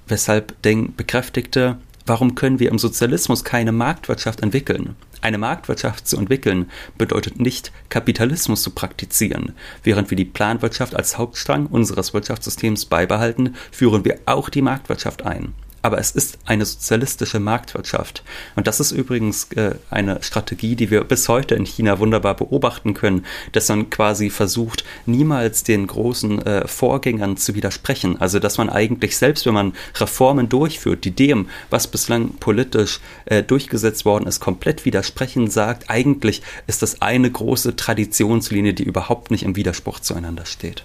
weshalb 0.06 0.60
Deng 0.62 0.94
bekräftigte, 0.94 1.78
warum 2.10 2.34
können 2.34 2.58
wir 2.58 2.70
im 2.70 2.78
Sozialismus 2.80 3.44
keine 3.44 3.70
Marktwirtschaft 3.70 4.42
entwickeln? 4.42 4.96
Eine 5.20 5.38
Marktwirtschaft 5.38 6.08
zu 6.08 6.16
entwickeln 6.16 6.68
bedeutet 6.98 7.38
nicht, 7.38 7.70
Kapitalismus 7.88 8.62
zu 8.62 8.72
praktizieren. 8.72 9.52
Während 9.84 10.10
wir 10.10 10.16
die 10.16 10.24
Planwirtschaft 10.24 10.96
als 10.96 11.18
Hauptstrang 11.18 11.66
unseres 11.66 12.12
Wirtschaftssystems 12.12 12.86
beibehalten, 12.86 13.54
führen 13.70 14.04
wir 14.04 14.18
auch 14.26 14.48
die 14.48 14.60
Marktwirtschaft 14.60 15.24
ein 15.24 15.54
aber 15.82 15.98
es 15.98 16.10
ist 16.10 16.38
eine 16.44 16.66
sozialistische 16.66 17.40
Marktwirtschaft. 17.40 18.22
Und 18.56 18.66
das 18.66 18.80
ist 18.80 18.92
übrigens 18.92 19.44
äh, 19.52 19.74
eine 19.90 20.22
Strategie, 20.22 20.76
die 20.76 20.90
wir 20.90 21.04
bis 21.04 21.28
heute 21.28 21.54
in 21.54 21.64
China 21.64 21.98
wunderbar 21.98 22.36
beobachten 22.36 22.94
können, 22.94 23.24
dass 23.52 23.68
man 23.68 23.90
quasi 23.90 24.30
versucht, 24.30 24.84
niemals 25.06 25.64
den 25.64 25.86
großen 25.86 26.44
äh, 26.44 26.68
Vorgängern 26.68 27.36
zu 27.36 27.54
widersprechen. 27.54 28.20
Also 28.20 28.38
dass 28.38 28.58
man 28.58 28.68
eigentlich 28.68 29.16
selbst, 29.16 29.46
wenn 29.46 29.54
man 29.54 29.72
Reformen 29.96 30.48
durchführt, 30.48 31.04
die 31.04 31.12
dem, 31.12 31.48
was 31.70 31.86
bislang 31.86 32.34
politisch 32.34 33.00
äh, 33.24 33.42
durchgesetzt 33.42 34.04
worden 34.04 34.26
ist, 34.26 34.40
komplett 34.40 34.84
widersprechen, 34.84 35.50
sagt, 35.50 35.88
eigentlich 35.88 36.42
ist 36.66 36.82
das 36.82 37.00
eine 37.02 37.30
große 37.30 37.76
Traditionslinie, 37.76 38.74
die 38.74 38.84
überhaupt 38.84 39.30
nicht 39.30 39.44
im 39.44 39.56
Widerspruch 39.56 40.00
zueinander 40.00 40.46
steht. 40.46 40.84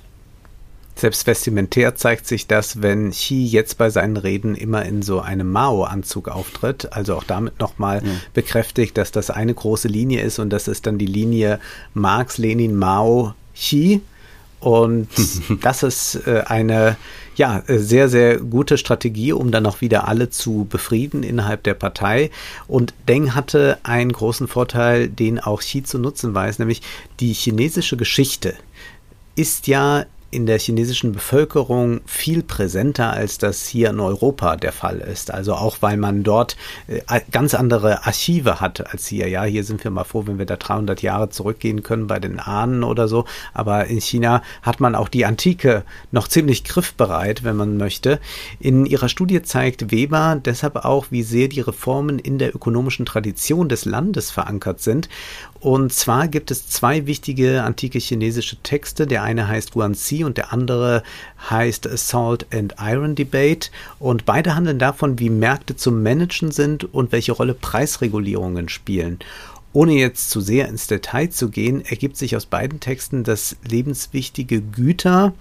Selbst 0.96 1.28
vestimentär 1.28 1.96
zeigt 1.96 2.26
sich 2.26 2.48
das, 2.48 2.82
wenn 2.82 3.12
Xi 3.12 3.44
jetzt 3.44 3.78
bei 3.78 3.90
seinen 3.90 4.16
Reden 4.16 4.56
immer 4.56 4.86
in 4.86 5.02
so 5.02 5.20
einem 5.20 5.52
Mao-Anzug 5.52 6.30
auftritt, 6.30 6.94
also 6.94 7.16
auch 7.16 7.26
damit 7.26 7.60
nochmal 7.60 8.02
ja. 8.04 8.12
bekräftigt, 8.34 8.98
dass 8.98 9.12
das 9.12 9.30
eine 9.30 9.54
große 9.54 9.90
Linie 9.90 10.22
ist 10.22 10.40
und 10.40 10.52
das 10.52 10.70
ist 10.70 10.88
dann 10.88 10.98
die 10.98 11.06
Linie 11.06 11.60
Marx, 11.94 12.38
Lenin, 12.38 12.76
Mao, 12.76 13.34
Xi. 13.54 14.02
Und 14.62 15.10
das 15.62 15.84
ist 15.84 16.28
äh, 16.28 16.44
eine 16.46 16.96
ja, 17.36 17.64
sehr, 17.68 18.08
sehr 18.08 18.38
gute 18.38 18.78
Strategie, 18.78 19.34
um 19.34 19.52
dann 19.52 19.66
auch 19.66 19.82
wieder 19.82 20.08
alle 20.08 20.30
zu 20.30 20.66
befrieden 20.70 21.24
innerhalb 21.24 21.64
der 21.64 21.74
Partei. 21.74 22.32
Und 22.68 22.94
Deng 23.10 23.36
hatte 23.36 23.78
einen 23.84 24.14
großen 24.14 24.48
Vorteil, 24.48 25.10
den 25.10 25.40
auch 25.40 25.60
Xi 25.60 25.84
zu 25.84 26.00
nutzen 26.00 26.34
weiß, 26.34 26.60
nämlich 26.60 26.82
die 27.20 27.34
chinesische 27.34 27.98
Geschichte 27.98 28.56
ist 29.36 29.68
ja 29.68 30.06
in 30.32 30.46
der 30.46 30.60
chinesischen 30.60 31.14
Bevölkerung 31.14 32.02
viel 32.06 32.44
präsenter, 32.44 33.12
als 33.12 33.38
das 33.38 33.68
hier 33.68 33.92
in 33.92 34.00
Europa 34.00 34.58
der 34.58 34.72
Fall 34.72 34.98
ist. 35.00 35.32
Also 35.32 35.54
auch, 35.54 35.78
weil 35.82 35.98
man 35.98 36.24
dort 36.24 36.58
äh, 36.88 37.22
ganz 37.32 37.54
andere 37.54 38.06
Archive 38.06 38.60
hat 38.60 38.92
als 38.92 39.08
hier. 39.08 39.30
Ja, 39.30 39.44
hier 39.44 39.64
sind 39.64 39.84
wir 39.84 39.92
mal 39.92 40.04
froh, 40.04 40.24
wenn 40.26 40.38
wir 40.38 40.46
da 40.46 40.58
300 40.58 41.02
Jahre 41.02 41.30
zurückgehen 41.30 41.84
können 41.84 42.08
bei 42.08 42.20
den 42.20 42.40
Ahnen 42.40 42.84
oder 42.84 43.08
so. 43.08 43.26
Aber 43.54 43.86
in 43.86 44.02
China 44.02 44.42
hat 44.62 44.80
man 44.80 44.96
auch 44.96 45.10
die 45.10 45.26
Antike 45.26 45.84
noch 46.12 46.28
ziemlich 46.28 46.64
griffbereit, 46.64 47.44
wenn 47.44 47.56
man 47.56 47.78
möchte. 47.78 48.20
In 48.60 48.86
ihrer 48.86 49.10
Studie 49.10 49.42
zeigt 49.42 49.92
Weber 49.92 50.42
deshalb 50.44 50.76
auch, 50.78 51.08
wie 51.12 51.24
sehr 51.24 51.48
die 51.48 51.62
Reformen 51.62 52.20
in 52.20 52.40
der 52.40 52.56
ökonomischen 52.56 53.06
Tradition 53.06 53.70
des 53.70 53.86
Landes 53.86 54.32
verankert 54.32 54.82
sind. 54.82 55.08
Und 55.66 55.92
zwar 55.92 56.28
gibt 56.28 56.52
es 56.52 56.70
zwei 56.70 57.08
wichtige 57.08 57.64
antike 57.64 57.98
chinesische 57.98 58.58
Texte. 58.58 59.08
Der 59.08 59.24
eine 59.24 59.48
heißt 59.48 59.72
Guanxi 59.72 60.24
und 60.24 60.38
der 60.38 60.54
andere 60.54 61.02
heißt 61.50 61.90
Salt 61.92 62.46
and 62.54 62.76
Iron 62.80 63.16
Debate. 63.16 63.72
Und 63.98 64.26
beide 64.28 64.54
handeln 64.54 64.78
davon, 64.78 65.18
wie 65.18 65.32
Märkte 65.32 65.76
zu 65.76 65.92
managen 65.92 66.52
sind 66.52 66.94
und 66.94 67.12
welche 67.12 67.32
Rolle 67.32 67.56
Preisregulierungen 67.56 68.70
spielen. 68.70 69.18
Ohne 69.74 69.94
jetzt 69.94 70.30
zu 70.30 70.40
sehr 70.40 70.68
ins 70.68 70.86
Detail 70.86 71.32
zu 71.32 71.50
gehen, 71.50 71.84
ergibt 71.84 72.18
sich 72.18 72.36
aus 72.36 72.46
beiden 72.46 72.80
Texten, 72.80 73.24
dass 73.24 73.58
lebenswichtige 73.68 74.62
Güter 74.62 75.34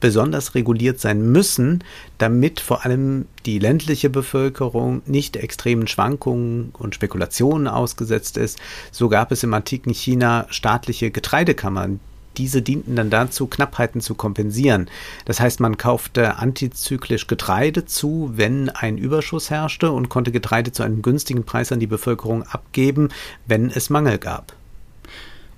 besonders 0.00 0.54
reguliert 0.54 1.00
sein 1.00 1.32
müssen, 1.32 1.84
damit 2.18 2.60
vor 2.60 2.84
allem 2.84 3.26
die 3.46 3.58
ländliche 3.58 4.10
Bevölkerung 4.10 5.02
nicht 5.06 5.36
extremen 5.36 5.86
Schwankungen 5.86 6.70
und 6.78 6.94
Spekulationen 6.94 7.68
ausgesetzt 7.68 8.36
ist. 8.36 8.58
So 8.90 9.08
gab 9.08 9.32
es 9.32 9.42
im 9.42 9.54
antiken 9.54 9.92
China 9.92 10.46
staatliche 10.50 11.10
Getreidekammern. 11.10 12.00
Diese 12.36 12.62
dienten 12.62 12.94
dann 12.94 13.10
dazu, 13.10 13.48
Knappheiten 13.48 14.00
zu 14.00 14.14
kompensieren. 14.14 14.88
Das 15.24 15.40
heißt, 15.40 15.58
man 15.58 15.76
kaufte 15.76 16.36
antizyklisch 16.36 17.26
Getreide 17.26 17.84
zu, 17.84 18.30
wenn 18.34 18.68
ein 18.68 18.96
Überschuss 18.96 19.50
herrschte 19.50 19.90
und 19.90 20.08
konnte 20.08 20.30
Getreide 20.30 20.70
zu 20.70 20.84
einem 20.84 21.02
günstigen 21.02 21.44
Preis 21.44 21.72
an 21.72 21.80
die 21.80 21.88
Bevölkerung 21.88 22.44
abgeben, 22.44 23.08
wenn 23.46 23.70
es 23.70 23.90
Mangel 23.90 24.18
gab. 24.18 24.52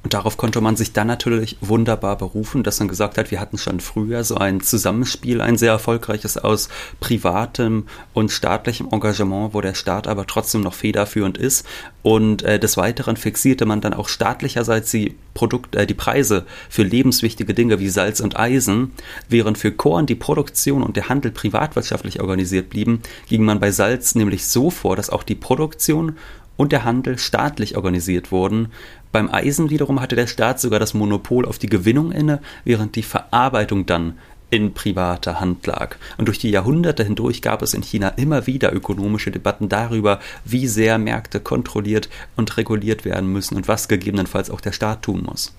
Und 0.03 0.15
darauf 0.15 0.39
konnte 0.39 0.63
man 0.63 0.77
sich 0.77 0.95
dann 0.95 1.09
natürlich 1.09 1.59
wunderbar 1.61 2.17
berufen, 2.17 2.63
dass 2.63 2.79
man 2.79 2.89
gesagt 2.89 3.19
hat, 3.19 3.31
wir 3.31 3.39
hatten 3.39 3.59
schon 3.59 3.81
früher 3.81 4.25
so 4.25 4.37
ein 4.37 4.63
Zusammenspiel, 4.63 5.43
ein 5.43 5.59
sehr 5.59 5.73
erfolgreiches 5.73 6.39
aus 6.39 6.71
privatem 7.01 7.87
und 8.15 8.31
staatlichem 8.31 8.89
Engagement, 8.91 9.53
wo 9.53 9.61
der 9.61 9.75
Staat 9.75 10.07
aber 10.07 10.27
trotzdem 10.27 10.63
noch 10.63 10.73
federführend 10.73 11.37
ist. 11.37 11.67
Und 12.03 12.43
äh, 12.43 12.59
des 12.59 12.79
Weiteren 12.79 13.19
fixierte 13.19 13.67
man 13.67 13.83
dann 13.83 13.93
auch 13.93 14.09
staatlicherseits 14.09 14.91
die, 14.91 15.17
Produkt, 15.35 15.77
äh, 15.77 15.87
die 15.87 15.95
Preise 15.95 16.47
für 16.71 16.83
lebenswichtige 16.83 17.53
Dinge 17.53 17.79
wie 17.79 17.91
Salz 17.91 18.21
und 18.21 18.39
Eisen, 18.39 18.93
während 19.29 19.59
für 19.59 19.71
Korn 19.71 20.07
die 20.07 20.15
Produktion 20.15 20.83
und 20.83 20.97
der 20.97 21.11
Handel 21.11 21.31
privatwirtschaftlich 21.31 22.21
organisiert 22.21 22.71
blieben, 22.71 23.03
ging 23.29 23.45
man 23.45 23.61
bei 23.61 23.71
Salz 23.71 24.15
nämlich 24.15 24.47
so 24.47 24.71
vor, 24.71 24.97
dass 24.97 25.11
auch 25.11 25.23
die 25.23 25.35
Produktion 25.35 26.17
und 26.61 26.73
der 26.73 26.85
Handel 26.85 27.19
staatlich 27.19 27.75
organisiert 27.75 28.31
wurden. 28.33 28.69
Beim 29.13 29.33
Eisen 29.33 29.71
wiederum 29.71 29.99
hatte 29.99 30.15
der 30.15 30.27
Staat 30.27 30.61
sogar 30.61 30.79
das 30.79 30.93
Monopol 30.93 31.47
auf 31.47 31.59
die 31.59 31.71
Gewinnung 31.71 32.13
inne, 32.13 32.43
während 32.65 32.97
die 32.97 33.03
Verarbeitung 33.03 33.87
dann 33.87 34.19
in 34.51 34.75
privater 34.75 35.41
Hand 35.41 35.67
lag. 35.67 35.97
Und 36.19 36.29
durch 36.29 36.39
die 36.39 36.51
Jahrhunderte 36.51 37.03
hindurch 37.03 37.41
gab 37.41 37.63
es 37.63 37.73
in 37.73 37.83
China 37.83 38.09
immer 38.11 38.47
wieder 38.47 38.75
ökonomische 38.75 39.31
Debatten 39.31 39.71
darüber, 39.71 40.21
wie 40.45 40.67
sehr 40.67 40.99
Märkte 40.99 41.41
kontrolliert 41.41 42.11
und 42.37 42.55
reguliert 42.59 43.07
werden 43.07 43.33
müssen 43.33 43.57
und 43.57 43.67
was 43.67 43.89
gegebenenfalls 43.89 44.51
auch 44.51 44.61
der 44.61 44.73
Staat 44.73 45.01
tun 45.01 45.23
muss. 45.23 45.55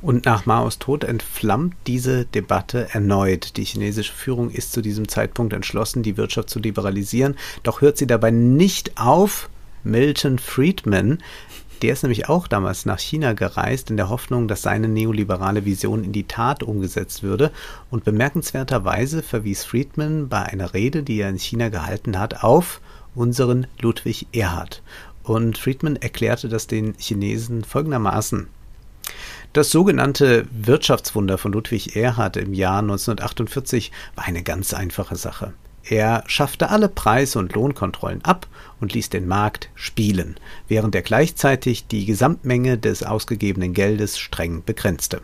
Und 0.00 0.24
nach 0.24 0.46
Maos 0.46 0.78
Tod 0.78 1.04
entflammt 1.04 1.74
diese 1.86 2.24
Debatte 2.24 2.88
erneut. 2.94 3.58
Die 3.58 3.64
chinesische 3.64 4.14
Führung 4.14 4.48
ist 4.48 4.72
zu 4.72 4.80
diesem 4.80 5.06
Zeitpunkt 5.06 5.52
entschlossen, 5.52 6.02
die 6.02 6.16
Wirtschaft 6.16 6.48
zu 6.48 6.60
liberalisieren, 6.60 7.36
doch 7.62 7.82
hört 7.82 7.98
sie 7.98 8.06
dabei 8.06 8.30
nicht 8.30 8.98
auf, 8.98 9.50
Milton 9.84 10.38
Friedman. 10.38 11.18
Der 11.82 11.92
ist 11.92 12.02
nämlich 12.02 12.28
auch 12.28 12.48
damals 12.48 12.86
nach 12.86 12.98
China 12.98 13.34
gereist, 13.34 13.90
in 13.90 13.96
der 13.96 14.08
Hoffnung, 14.08 14.48
dass 14.48 14.62
seine 14.62 14.88
neoliberale 14.88 15.64
Vision 15.64 16.02
in 16.02 16.12
die 16.12 16.26
Tat 16.26 16.62
umgesetzt 16.62 17.22
würde. 17.22 17.52
Und 17.90 18.04
bemerkenswerterweise 18.04 19.22
verwies 19.22 19.64
Friedman 19.64 20.28
bei 20.28 20.42
einer 20.42 20.74
Rede, 20.74 21.02
die 21.02 21.20
er 21.20 21.28
in 21.28 21.38
China 21.38 21.68
gehalten 21.68 22.18
hat, 22.18 22.42
auf 22.42 22.80
unseren 23.14 23.66
Ludwig 23.80 24.26
Erhard. 24.32 24.82
Und 25.22 25.58
Friedman 25.58 25.96
erklärte 25.96 26.48
das 26.48 26.66
den 26.66 26.94
Chinesen 26.98 27.62
folgendermaßen. 27.62 28.48
Das 29.52 29.70
sogenannte 29.70 30.46
Wirtschaftswunder 30.50 31.38
von 31.38 31.52
Ludwig 31.52 31.96
Erhard 31.96 32.36
im 32.36 32.54
Jahr 32.54 32.80
1948 32.80 33.92
war 34.14 34.24
eine 34.24 34.42
ganz 34.42 34.74
einfache 34.74 35.16
Sache. 35.16 35.52
Er 35.90 36.22
schaffte 36.26 36.68
alle 36.68 36.88
Preis- 36.88 37.34
und 37.34 37.54
Lohnkontrollen 37.54 38.22
ab 38.22 38.46
und 38.78 38.92
ließ 38.92 39.08
den 39.08 39.26
Markt 39.26 39.70
spielen, 39.74 40.36
während 40.68 40.94
er 40.94 41.02
gleichzeitig 41.02 41.86
die 41.86 42.04
Gesamtmenge 42.04 42.76
des 42.76 43.02
ausgegebenen 43.02 43.72
Geldes 43.72 44.18
streng 44.18 44.62
begrenzte. 44.64 45.22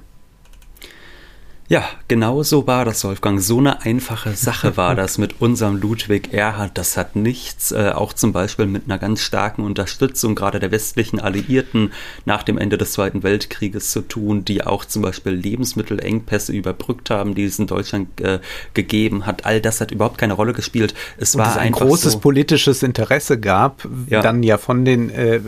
Ja, 1.66 1.84
genau 2.08 2.42
so 2.42 2.66
war 2.66 2.84
das, 2.84 3.04
Wolfgang. 3.04 3.40
So 3.40 3.56
eine 3.58 3.82
einfache 3.82 4.34
Sache 4.34 4.76
war 4.76 4.94
das 4.96 5.16
mit 5.16 5.40
unserem 5.40 5.76
Ludwig 5.80 6.34
Erhard. 6.34 6.76
Das 6.76 6.98
hat 6.98 7.16
nichts, 7.16 7.72
äh, 7.72 7.92
auch 7.94 8.12
zum 8.12 8.32
Beispiel 8.34 8.66
mit 8.66 8.84
einer 8.84 8.98
ganz 8.98 9.22
starken 9.22 9.62
Unterstützung 9.62 10.34
gerade 10.34 10.60
der 10.60 10.70
westlichen 10.72 11.20
Alliierten 11.20 11.92
nach 12.26 12.42
dem 12.42 12.58
Ende 12.58 12.76
des 12.76 12.92
Zweiten 12.92 13.22
Weltkrieges 13.22 13.90
zu 13.92 14.02
tun, 14.02 14.44
die 14.44 14.62
auch 14.62 14.84
zum 14.84 15.00
Beispiel 15.00 15.32
Lebensmittelengpässe 15.32 16.52
überbrückt 16.52 17.08
haben, 17.08 17.34
die 17.34 17.44
es 17.44 17.58
in 17.58 17.66
Deutschland 17.66 18.20
äh, 18.20 18.40
gegeben 18.74 19.24
hat. 19.24 19.46
All 19.46 19.62
das 19.62 19.80
hat 19.80 19.90
überhaupt 19.90 20.18
keine 20.18 20.34
Rolle 20.34 20.52
gespielt. 20.52 20.94
Es 21.16 21.34
Und 21.34 21.40
war 21.40 21.50
es 21.50 21.56
ein 21.56 21.72
großes 21.72 22.12
so, 22.14 22.18
politisches 22.20 22.82
Interesse 22.82 23.40
gab, 23.40 23.88
Ja. 24.08 24.20
dann 24.20 24.42
ja 24.42 24.58
von 24.58 24.84
den 24.84 25.08
äh, 25.08 25.36
äh, 25.36 25.42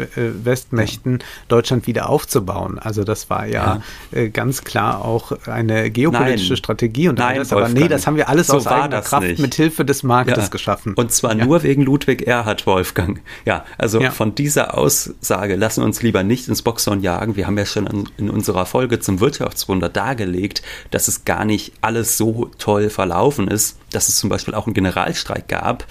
Westmächten 0.45 1.19
Deutschland 1.49 1.87
wieder 1.87 2.09
aufzubauen. 2.09 2.79
Also 2.79 3.05
das 3.05 3.29
war 3.29 3.45
ja, 3.47 3.83
Äh, 4.13 4.31
ganz 4.31 4.65
klar 4.65 5.05
auch 5.05 5.33
eine 5.47 5.91
geopolitische 6.11 6.51
Nein. 6.53 6.57
Strategie 6.57 7.09
und 7.09 7.19
Nein, 7.19 7.37
alles. 7.37 7.53
Aber 7.53 7.63
nee, 7.63 7.67
Wolfgang. 7.75 7.91
das 7.91 8.07
haben 8.07 8.17
wir 8.17 8.29
alles 8.29 8.47
So 8.49 8.57
aus 8.57 8.67
eigener 8.67 8.89
das 8.89 9.07
Kraft 9.07 9.27
nicht. 9.27 9.39
mit 9.41 9.55
Hilfe 9.55 9.85
des 9.85 10.03
Marktes 10.03 10.45
Ja. 10.45 10.49
geschaffen. 10.49 10.95
Und 10.95 11.13
zwar 11.13 11.37
Ja. 11.37 11.45
nur 11.45 11.63
wegen 11.63 11.83
Ludwig 11.83 12.27
Erhard, 12.27 12.67
Wolfgang. 12.67 13.21
Ja, 13.45 13.65
also 13.79 14.01
Ja. 14.01 14.11
von 14.11 14.35
dieser 14.35 14.77
Aussage 14.79 15.57
lassen 15.57 15.83
wir 15.83 15.87
uns 15.87 16.03
lieber 16.03 16.23
nicht 16.23 16.49
ins 16.49 16.63
Boxhorn 16.63 17.01
jagen. 17.01 17.37
Wir 17.37 17.47
haben 17.47 17.59
ja 17.59 17.67
schon 17.67 18.09
in 18.17 18.31
unserer 18.31 18.67
Folge 18.67 19.01
zum 19.01 19.21
Wirtschaftswunder 19.21 19.89
dargelegt, 19.89 20.63
dass 20.91 21.09
es 21.09 21.25
gar 21.25 21.45
nicht 21.45 21.73
alles 21.81 22.17
so 22.17 22.51
toll 22.59 22.91
verlaufen 22.91 23.49
ist, 23.49 23.79
dass 23.97 24.09
es 24.09 24.17
zum 24.17 24.31
Beispiel 24.31 24.55
auch 24.55 24.67
einen 24.67 24.75
Generalstreik 24.75 25.49
gab 25.49 25.87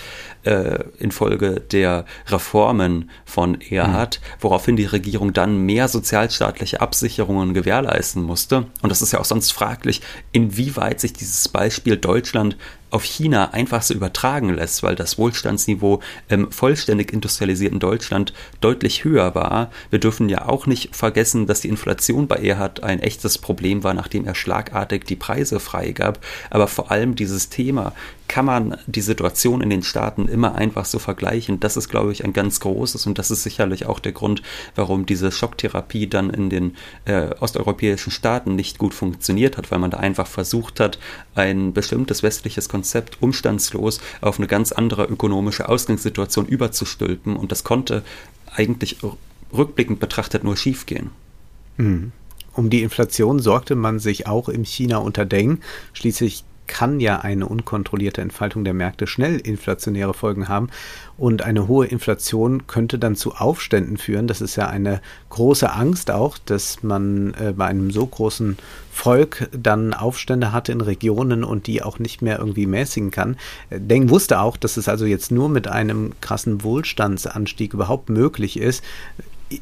äh, 0.46 0.84
infolge 1.00 1.60
der 1.60 2.06
Reformen 2.28 3.10
von 3.26 3.60
Erhard, 3.62 4.22
woraufhin 4.40 4.76
die 4.76 4.86
Regierung 4.86 5.34
dann 5.34 5.66
mehr 5.66 5.88
sozialstaatliche 5.88 6.82
Absicherungen 6.82 7.54
gewährleisten 7.54 8.22
musste. 8.24 8.68
Und 8.82 8.90
das 8.90 9.02
ist 9.02 9.12
ja 9.12 9.20
auch 9.20 9.26
sonst 9.26 9.52
fraglich, 9.52 10.02
inwieweit 10.32 11.00
sich 11.00 11.14
dieses 11.14 11.50
Beispiel 11.50 11.98
Deutschland 11.98 12.58
auf 12.90 13.04
China 13.04 13.52
einfach 13.52 13.82
so 13.82 13.94
übertragen 13.94 14.54
lässt, 14.54 14.84
weil 14.84 14.96
das 14.96 15.18
Wohlstandsniveau 15.18 16.02
im 16.30 16.52
vollständig 16.52 17.12
industrialisierten 17.12 17.80
Deutschland 17.80 18.34
deutlich 18.62 19.04
höher 19.04 19.36
war. 19.36 19.72
Wir 19.90 20.00
dürfen 20.00 20.30
ja 20.30 20.48
auch 20.48 20.66
nicht 20.66 20.96
vergessen, 20.96 21.48
dass 21.48 21.62
die 21.62 21.70
Inflation 21.70 22.28
bei 22.28 22.38
Erhard 22.38 22.84
ein 22.84 23.00
echtes 23.00 23.38
Problem 23.38 23.84
war, 23.84 23.94
nachdem 23.94 24.26
er 24.26 24.36
schlagartig 24.36 25.06
die 25.06 25.16
Preise 25.16 25.60
freigab. 25.60 26.20
Aber 26.50 26.68
vor 26.68 26.92
allem 26.92 27.16
dieses 27.16 27.50
Thema, 27.50 27.94
kann 28.28 28.46
man 28.46 28.78
die 28.88 29.02
Situation 29.02 29.62
in 29.62 29.70
den 29.70 29.84
Staaten 29.84 30.28
immer 30.28 30.56
einfach 30.56 30.86
so 30.86 31.00
vergleichen? 31.00 31.60
Das 31.60 31.78
ist, 31.78 31.90
glaube 31.90 32.12
ich, 32.12 32.24
ein 32.26 32.34
ganz 32.34 32.60
großes 32.60 33.06
und 33.06 33.20
das 33.20 33.32
ist 33.32 33.44
sicherlich 33.44 33.86
auch 33.86 34.00
der 34.00 34.12
Grund, 34.12 34.42
warum 34.76 35.06
diese 35.06 35.32
Schocktherapie 35.32 36.08
dann 36.08 36.30
in 36.30 36.50
den 36.50 36.76
äh, 37.06 37.30
osteuropäischen 37.40 38.12
Staaten 38.12 38.56
nicht 38.56 38.78
gut 38.78 38.94
funktioniert 38.94 39.58
hat, 39.58 39.72
weil 39.72 39.80
man 39.80 39.92
da 39.92 39.98
einfach 39.98 40.28
versucht 40.28 40.80
hat, 40.80 40.98
ein 41.36 41.74
bestimmtes 41.74 42.24
westliches 42.24 42.70
Konzept 42.70 43.22
umstandslos 43.22 44.00
auf 44.22 44.40
eine 44.40 44.48
ganz 44.48 44.72
andere 44.72 45.06
ökonomische 45.06 45.70
Ausgangssituation 45.70 46.46
überzustülpen 46.46 47.36
und 47.36 47.52
das 47.52 47.64
konnte 47.64 48.04
eigentlich 48.54 48.98
rückblickend 49.54 50.00
betrachtet 50.00 50.44
nur 50.44 50.58
schiefgehen. 50.58 51.12
Um 52.54 52.70
die 52.70 52.84
Inflation 52.84 53.40
sorgte 53.40 53.76
man 53.76 54.00
sich 54.00 54.28
auch 54.28 54.48
im 54.50 54.64
China 54.64 54.98
unter 54.98 55.26
Deng. 55.26 55.60
Schließlich 55.94 56.46
kann 56.68 57.00
ja 57.00 57.20
eine 57.20 57.48
unkontrollierte 57.48 58.22
Entfaltung 58.22 58.64
der 58.64 58.74
Märkte 58.74 59.08
schnell 59.08 59.40
inflationäre 59.40 60.14
Folgen 60.14 60.48
haben. 60.48 60.70
Und 61.18 61.44
eine 61.44 61.68
hohe 61.68 61.86
Inflation 61.86 62.68
könnte 62.68 63.00
dann 63.00 63.16
zu 63.16 63.36
Aufständen 63.36 63.98
führen. 63.98 64.28
Das 64.28 64.42
ist 64.42 64.56
ja 64.56 64.68
eine 64.68 65.02
große 65.30 65.72
Angst 65.72 66.12
auch, 66.12 66.38
dass 66.38 66.84
man 66.84 67.34
äh, 67.36 67.54
bei 67.56 67.66
einem 67.66 67.92
so 67.92 68.06
großen 68.06 68.58
Volk 68.92 69.50
dann 69.52 69.94
Aufstände 69.94 70.52
hatte 70.52 70.72
in 70.72 70.82
Regionen 70.82 71.44
und 71.44 71.68
die 71.68 71.84
auch 71.84 72.00
nicht 72.00 72.22
mehr 72.22 72.40
irgendwie 72.40 72.66
mäßigen 72.66 73.12
kann. 73.12 73.38
Äh, 73.70 73.80
Deng 73.80 74.10
wusste 74.10 74.40
auch, 74.40 74.58
dass 74.58 74.78
es 74.78 74.90
also 74.90 75.06
jetzt 75.06 75.32
nur 75.32 75.50
mit 75.50 75.68
einem 75.68 76.14
krassen 76.22 76.64
Wohlstandsanstieg 76.64 77.74
überhaupt 77.74 78.10
möglich 78.10 78.60
ist, 78.60 78.84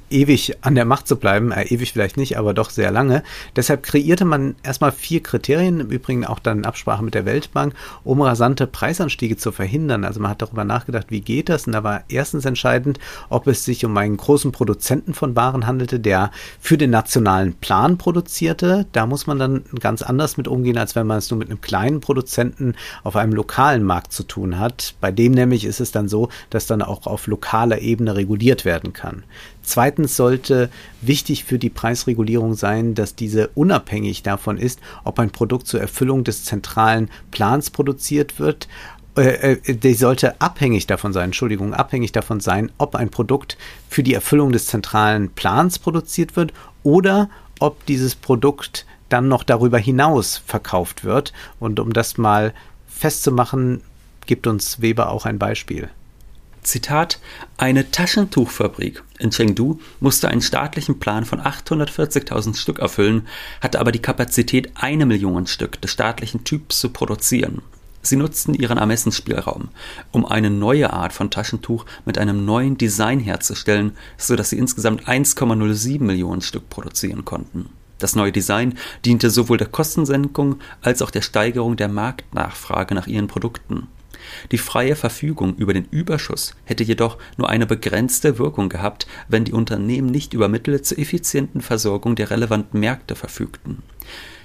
ewig 0.10 0.58
an 0.62 0.76
der 0.76 0.86
Macht 0.86 1.08
zu 1.08 1.18
bleiben, 1.18 1.52
äh, 1.52 1.64
ewig 1.64 1.92
vielleicht 1.92 2.18
nicht, 2.18 2.38
aber 2.38 2.54
doch 2.54 2.70
sehr 2.70 2.92
lange. 2.92 3.24
Deshalb 3.56 3.84
kreierte 3.84 4.26
man 4.26 4.56
erstmal 4.64 4.92
vier 4.92 5.22
Kriterien, 5.22 5.82
im 5.82 5.90
Übrigen 5.90 6.26
auch 6.26 6.40
dann 6.40 6.60
in 6.60 6.66
Absprache 6.66 7.04
mit 7.04 7.14
der 7.14 7.26
Weltbank, 7.26 7.74
um 8.04 8.22
rasante 8.22 8.68
Preisanstiege 8.68 9.38
zu 9.38 9.52
verhindern. 9.52 10.06
Also 10.06 10.20
man 10.20 10.32
hat 10.32 10.42
darüber 10.42 10.64
nachgedacht, 10.64 11.08
wie 11.10 11.22
geht 11.22 11.50
das? 11.50 11.68
Und 11.68 11.74
da 11.74 11.84
war 11.84 12.04
erstens 12.08 12.46
entscheidend, 12.46 13.00
ob 13.30 13.48
es 13.48 13.66
sich 13.66 13.84
um 13.86 13.96
einen 13.98 14.18
großen 14.18 14.52
Produzenten 14.52 15.14
von 15.14 15.36
Waren 15.36 15.68
handelte, 15.68 16.00
der 16.00 16.32
für 16.60 16.78
den 16.78 16.92
nationalen 16.92 17.54
Plan 17.54 17.98
produzierte. 17.98 18.86
Da 18.94 19.06
muss 19.06 19.28
man 19.28 19.40
dann 19.40 19.64
ganz 19.80 20.02
anders 20.02 20.38
mit 20.38 20.48
umgehen, 20.48 20.78
als 20.78 20.96
wenn 20.96 21.08
man 21.08 21.18
es 21.18 21.30
nur 21.30 21.40
mit 21.40 21.50
einem 21.50 21.62
kleinen 21.62 22.00
Produzenten 22.00 22.76
auf 23.04 23.16
einem 23.16 23.34
lokalen 23.34 23.84
Markt 23.84 24.14
zu 24.14 24.24
tun 24.24 24.60
hat. 24.60 24.96
Bei 25.02 25.12
dem 25.12 25.34
nämlich 25.34 25.66
ist 25.66 25.82
es 25.82 25.92
dann 25.92 26.08
so, 26.08 26.30
dass 26.50 26.68
dann 26.68 26.82
auch 26.82 27.06
auf 27.06 27.28
lokaler 27.28 27.80
Ebene 27.80 28.16
reguliert 28.16 28.66
werden 28.66 28.94
kann. 28.94 29.24
Zweitens 29.64 30.18
sollte 30.18 30.70
wichtig 31.02 31.46
für 31.46 31.58
die 31.58 31.70
Preisregulierung 31.70 32.54
sein, 32.54 32.96
dass 32.96 33.16
diese 33.16 33.48
unabhängig 33.56 34.22
davon 34.22 34.58
ist, 34.58 34.80
ob 35.04 35.20
ein 35.20 35.32
Produkt 35.32 35.68
zur 35.68 35.80
Erfüllung 35.80 36.24
des 36.24 36.44
zentralen 36.44 37.10
Plans 37.32 37.70
produziert 37.70 38.40
wird. 38.40 38.68
Äh, 39.16 39.54
äh, 39.54 39.76
die 39.76 39.94
sollte 39.94 40.42
abhängig 40.42 40.86
davon 40.86 41.14
sein, 41.14 41.26
Entschuldigung, 41.26 41.74
abhängig 41.74 42.12
davon 42.12 42.40
sein, 42.40 42.72
ob 42.78 42.96
ein 42.96 43.10
Produkt 43.10 43.58
für 43.90 44.04
die 44.04 44.14
Erfüllung 44.14 44.52
des 44.52 44.68
zentralen 44.68 45.30
Plans 45.32 45.80
produziert 45.80 46.36
wird 46.36 46.54
oder 46.84 47.30
ob 47.60 47.86
dieses 47.86 48.16
Produkt 48.16 48.86
dann 49.10 49.28
noch 49.28 49.44
darüber 49.44 49.78
hinaus 49.78 50.42
verkauft 50.46 51.04
wird. 51.04 51.32
Und 51.60 51.80
um 51.80 51.94
das 51.94 52.18
mal 52.18 52.54
festzumachen, 52.88 53.82
gibt 54.26 54.48
uns 54.48 54.82
Weber 54.82 55.10
auch 55.10 55.26
ein 55.26 55.40
Beispiel. 55.40 55.90
Zitat, 56.64 57.20
eine 57.58 57.92
Taschentuchfabrik 57.92 59.04
in 59.20 59.32
Chengdu 59.32 59.80
musste 60.00 60.28
einen 60.28 60.42
staatlichen 60.42 61.00
Plan 61.00 61.26
von 61.26 61.40
840.000 61.40 62.56
Stück 62.56 62.80
erfüllen, 62.80 63.28
hatte 63.62 63.80
aber 63.80 63.92
die 63.92 64.02
Kapazität, 64.02 64.72
eine 64.76 65.06
Million 65.06 65.48
Stück 65.48 65.80
des 65.82 65.92
staatlichen 65.92 66.44
Typs 66.44 66.80
zu 66.80 66.90
produzieren. 66.90 67.62
Sie 68.02 68.18
nutzten 68.18 68.54
ihren 68.54 68.78
Ermessensspielraum, 68.78 69.70
um 70.12 70.26
eine 70.26 70.50
neue 70.50 70.92
Art 70.92 71.14
von 71.14 71.30
Taschentuch 71.30 71.86
mit 72.06 72.18
einem 72.18 72.44
neuen 72.44 72.78
Design 72.78 73.22
herzustellen, 73.22 73.96
so 74.18 74.36
dass 74.36 74.50
sie 74.50 74.58
insgesamt 74.58 75.08
1,07 75.08 76.04
Millionen 76.04 76.42
Stück 76.42 76.70
produzieren 76.70 77.24
konnten. 77.24 77.70
Das 78.00 78.18
neue 78.18 78.34
Design 78.34 78.78
diente 79.06 79.30
sowohl 79.30 79.58
der 79.58 79.68
Kostensenkung 79.68 80.60
als 80.82 81.02
auch 81.02 81.12
der 81.12 81.22
Steigerung 81.22 81.78
der 81.78 81.88
Marktnachfrage 81.88 82.94
nach 82.94 83.08
ihren 83.08 83.28
Produkten. 83.28 83.88
Die 84.52 84.58
freie 84.58 84.96
Verfügung 84.96 85.56
über 85.56 85.74
den 85.74 85.86
Überschuss 85.86 86.56
hätte 86.66 86.84
jedoch 86.84 87.18
nur 87.38 87.50
eine 87.50 87.66
begrenzte 87.66 88.38
Wirkung 88.40 88.70
gehabt, 88.70 89.08
wenn 89.28 89.46
die 89.46 89.54
Unternehmen 89.54 90.08
nicht 90.08 90.34
über 90.34 90.48
Mittel 90.48 90.82
zur 90.82 91.00
effizienten 91.00 91.62
Versorgung 91.62 92.16
der 92.16 92.32
relevanten 92.32 92.80
Märkte 92.80 93.16
verfügten. 93.16 93.84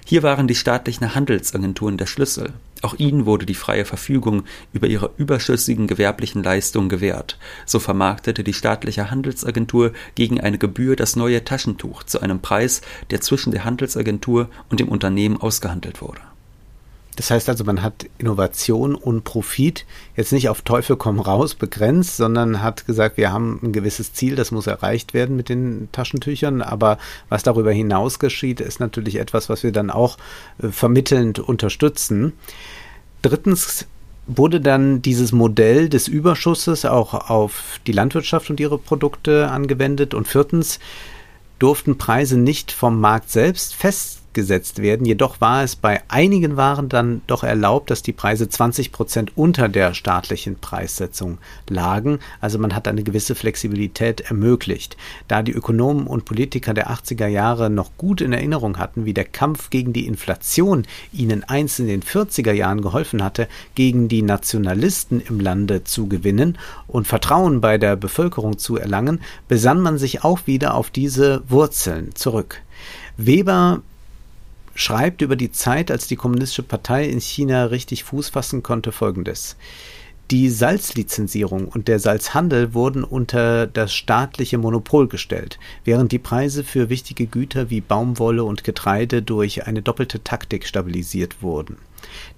Hier 0.09 0.23
waren 0.23 0.49
die 0.49 0.55
staatlichen 0.55 1.15
Handelsagenturen 1.15 1.99
der 1.99 2.07
Schlüssel. 2.07 2.55
Auch 2.81 2.95
ihnen 2.95 3.27
wurde 3.27 3.45
die 3.45 3.55
freie 3.55 3.85
Verfügung 3.85 4.45
über 4.73 4.87
ihre 4.87 5.11
überschüssigen 5.19 5.87
gewerblichen 5.87 6.43
Leistungen 6.43 6.89
gewährt. 6.89 7.39
So 7.67 7.79
vermarktete 7.79 8.43
die 8.43 8.55
staatliche 8.55 9.11
Handelsagentur 9.11 9.93
gegen 10.15 10.41
eine 10.41 10.57
Gebühr 10.57 10.97
das 10.97 11.15
neue 11.17 11.45
Taschentuch 11.45 12.05
zu 12.05 12.21
einem 12.21 12.41
Preis, 12.41 12.81
der 13.11 13.21
zwischen 13.21 13.51
der 13.51 13.67
Handelsagentur 13.67 14.49
und 14.71 14.81
dem 14.81 14.89
Unternehmen 14.89 15.37
ausgehandelt 15.37 16.01
wurde. 16.01 16.23
Das 17.19 17.33
heißt 17.33 17.49
also, 17.49 17.65
man 17.65 17.83
hat 17.83 18.07
Innovation 18.19 18.95
und 18.95 19.25
Profit 19.25 19.87
jetzt 20.17 20.31
nicht 20.31 20.49
auf 20.49 20.63
Teufel 20.63 20.95
komm 20.95 21.19
raus 21.19 21.57
begrenzt, 21.57 22.17
sondern 22.17 22.63
hat 22.63 22.87
gesagt, 22.87 23.17
wir 23.17 23.33
haben 23.33 23.59
ein 23.61 23.73
gewisses 23.73 24.13
Ziel, 24.13 24.37
das 24.37 24.53
muss 24.53 24.69
erreicht 24.69 25.15
werden 25.15 25.35
mit 25.35 25.49
den 25.49 25.89
Taschentüchern. 25.91 26.63
Aber 26.63 26.97
was 27.29 27.43
darüber 27.43 27.73
hinaus 27.73 28.21
geschieht, 28.21 28.61
ist 28.61 28.79
natürlich 28.79 29.17
etwas, 29.17 29.49
was 29.49 29.65
wir 29.65 29.73
dann 29.73 29.91
auch 29.91 30.17
äh, 30.63 30.69
vermittelnd 30.69 31.41
unterstützen. 31.41 32.35
Drittens 33.23 33.87
wurde 34.29 34.61
dann 34.61 35.03
dieses 35.03 35.33
Modell 35.33 35.89
des 35.89 36.07
Überschusses 36.07 36.85
auch 36.85 37.15
auf 37.15 37.81
die 37.89 37.93
Landwirtschaft 37.93 38.49
und 38.49 38.61
ihre 38.61 38.79
Produkte 38.79 39.51
angewendet. 39.51 40.15
Und 40.15 40.29
viertens 40.29 40.79
durften 41.59 41.99
Preise 41.99 42.39
nicht 42.39 42.71
vom 42.71 43.01
Markt 43.01 43.33
selbst 43.33 43.75
festgesetzt 44.39 44.81
werden. 44.81 45.07
Jedoch 45.07 45.41
war 45.41 45.65
es 45.65 45.77
bei 45.77 46.03
einigen 46.09 46.57
Waren 46.57 46.89
dann 46.89 47.23
doch 47.27 47.43
erlaubt, 47.43 47.91
dass 47.91 48.03
die 48.03 48.13
Preise 48.13 48.49
20 48.49 48.93
Prozent 48.93 49.37
unter 49.37 49.69
der 49.69 49.95
staatlichen 49.95 50.57
Preissetzung 50.57 51.39
lagen. 51.69 52.19
Also 52.41 52.59
man 52.59 52.75
hat 52.75 52.87
eine 52.89 53.03
gewisse 53.03 53.35
Flexibilität 53.35 54.21
ermöglicht. 54.21 54.97
Da 55.27 55.43
die 55.43 55.53
Ökonomen 55.53 56.07
und 56.07 56.25
Politiker 56.25 56.75
der 56.75 56.91
80er 56.91 57.27
Jahre 57.27 57.71
noch 57.71 57.91
gut 57.97 58.21
in 58.21 58.33
Erinnerung 58.33 58.79
hatten, 58.79 59.05
wie 59.05 59.15
der 59.15 59.25
Kampf 59.25 59.71
gegen 59.71 59.93
die 59.93 60.07
Inflation 60.07 60.87
ihnen 61.13 61.45
einst 61.45 61.81
in 61.81 61.89
den 61.89 62.03
40er 62.03 62.53
Jahren 62.53 62.83
geholfen 62.83 63.23
hatte, 63.23 63.49
gegen 63.75 64.09
die 64.09 64.23
Nationalisten 64.23 65.21
im 65.21 65.41
Lande 65.41 65.85
zu 65.85 66.07
gewinnen 66.07 66.59
und 66.87 67.07
Vertrauen 67.07 67.61
bei 67.61 67.79
der 67.79 67.97
Bevölkerung 67.97 68.59
zu 68.59 68.77
erlangen, 68.77 69.21
besann 69.49 69.81
man 69.81 69.99
sich 69.99 70.25
auch 70.25 70.47
wieder 70.47 70.75
auf 70.75 70.91
diese 70.91 71.43
Wurzeln 71.49 72.15
zurück. 72.15 72.63
Weber 73.17 73.83
schreibt 74.79 75.23
über 75.23 75.35
die 75.35 75.51
Zeit, 75.51 75.91
als 75.91 76.07
die 76.07 76.15
Kommunistische 76.15 76.63
Partei 76.63 77.07
in 77.07 77.21
China 77.21 77.65
richtig 77.65 78.05
Fuß 78.05 78.29
fassen 78.29 78.63
konnte, 78.63 78.93
folgendes. 78.93 79.57
Die 80.31 80.49
Salzlizenzierung 80.49 81.67
und 81.67 81.89
der 81.89 81.99
Salzhandel 81.99 82.75
wurden 82.75 83.03
unter 83.03 83.67
das 83.67 83.93
staatliche 83.93 84.57
Monopol 84.57 85.09
gestellt, 85.09 85.59
während 85.85 86.13
die 86.13 86.21
Preise 86.21 86.63
für 86.63 86.91
wichtige 86.91 87.27
Güter 87.27 87.71
wie 87.71 87.81
Baumwolle 87.81 88.45
und 88.45 88.63
Getreide 88.63 89.21
durch 89.21 89.67
eine 89.67 89.83
doppelte 89.83 90.23
Taktik 90.23 90.65
stabilisiert 90.65 91.43
wurden. 91.43 91.79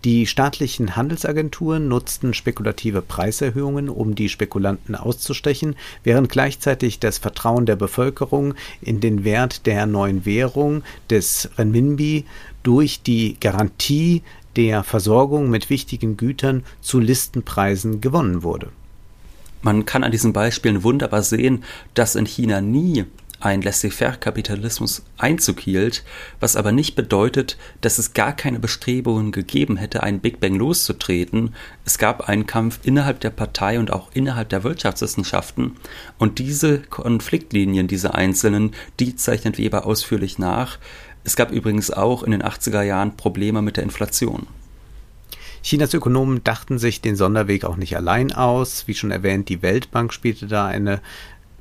Die 0.05 0.27
staatlichen 0.27 0.97
Handelsagenturen 0.97 1.89
nutzten 1.89 2.35
spekulative 2.35 3.03
Preiserhöhungen, 3.03 3.89
um 3.89 4.15
die 4.15 4.29
Spekulanten 4.29 4.95
auszustechen, 4.95 5.77
während 6.05 6.29
gleichzeitig 6.29 6.99
das 6.99 7.19
Vertrauen 7.19 7.67
der 7.67 7.77
Bevölkerung 7.77 8.55
in 8.81 9.01
den 9.01 9.25
Wert 9.25 9.67
der 9.67 9.87
neuen 9.87 10.25
Währung 10.25 10.83
des 11.11 11.51
Renminbi 11.59 12.25
durch 12.63 13.03
die 13.03 13.37
Garantie 13.41 14.23
der 14.57 14.83
Versorgung 14.83 15.51
mit 15.51 15.71
wichtigen 15.71 16.17
Gütern 16.17 16.65
zu 16.81 16.99
Listenpreisen 16.99 18.01
gewonnen 18.01 18.43
wurde. 18.43 18.71
Man 19.63 19.85
kann 19.85 20.05
an 20.05 20.13
diesen 20.13 20.33
Beispielen 20.33 20.83
wunderbar 20.83 21.23
sehen, 21.23 21.65
dass 21.95 22.15
in 22.15 22.27
China 22.27 22.61
nie 22.61 23.05
ein 23.41 23.63
Laissez-faire-Kapitalismus 23.63 25.03
Einzug 25.19 25.61
hielt, 25.61 26.05
was 26.39 26.57
aber 26.57 26.73
nicht 26.73 26.95
bedeutet, 26.95 27.57
dass 27.81 27.99
es 27.99 28.13
gar 28.13 28.35
keine 28.35 28.61
Bestrebungen 28.61 29.33
gegeben 29.33 29.77
hätte, 29.77 30.03
einen 30.03 30.21
Big 30.21 30.41
Bang 30.41 30.55
loszutreten. 30.55 31.55
Es 31.85 31.99
gab 31.99 32.29
einen 32.29 32.47
Kampf 32.47 32.81
innerhalb 32.83 33.21
der 33.21 33.31
Partei 33.31 33.79
und 33.79 33.93
auch 33.93 34.11
innerhalb 34.13 34.51
der 34.51 34.65
Wirtschaftswissenschaften 34.65 35.77
und 36.19 36.39
diese 36.39 36.81
Konfliktlinien, 36.81 37.89
diese 37.89 38.15
einzelnen, 38.15 38.73
die 39.01 39.17
zeichnet 39.17 39.59
Weber 39.59 39.87
ausführlich 39.87 40.39
nach. 40.39 40.79
Es 41.25 41.37
gab 41.37 41.51
übrigens 41.51 41.91
auch 41.91 42.23
in 42.23 42.31
den 42.33 42.43
80er 42.43 42.83
Jahren 42.83 43.17
Probleme 43.17 43.63
mit 43.63 43.77
der 43.77 43.85
Inflation. 43.85 44.47
Chinas 45.63 45.93
Ökonomen 45.93 46.43
dachten 46.43 46.79
sich 46.79 47.03
den 47.03 47.17
Sonderweg 47.17 47.65
auch 47.65 47.77
nicht 47.77 47.97
allein 47.97 48.33
aus. 48.33 48.87
Wie 48.87 48.95
schon 48.95 49.11
erwähnt, 49.11 49.49
die 49.49 49.61
Weltbank 49.61 50.13
spielte 50.13 50.47
da 50.47 50.67
eine 50.67 51.01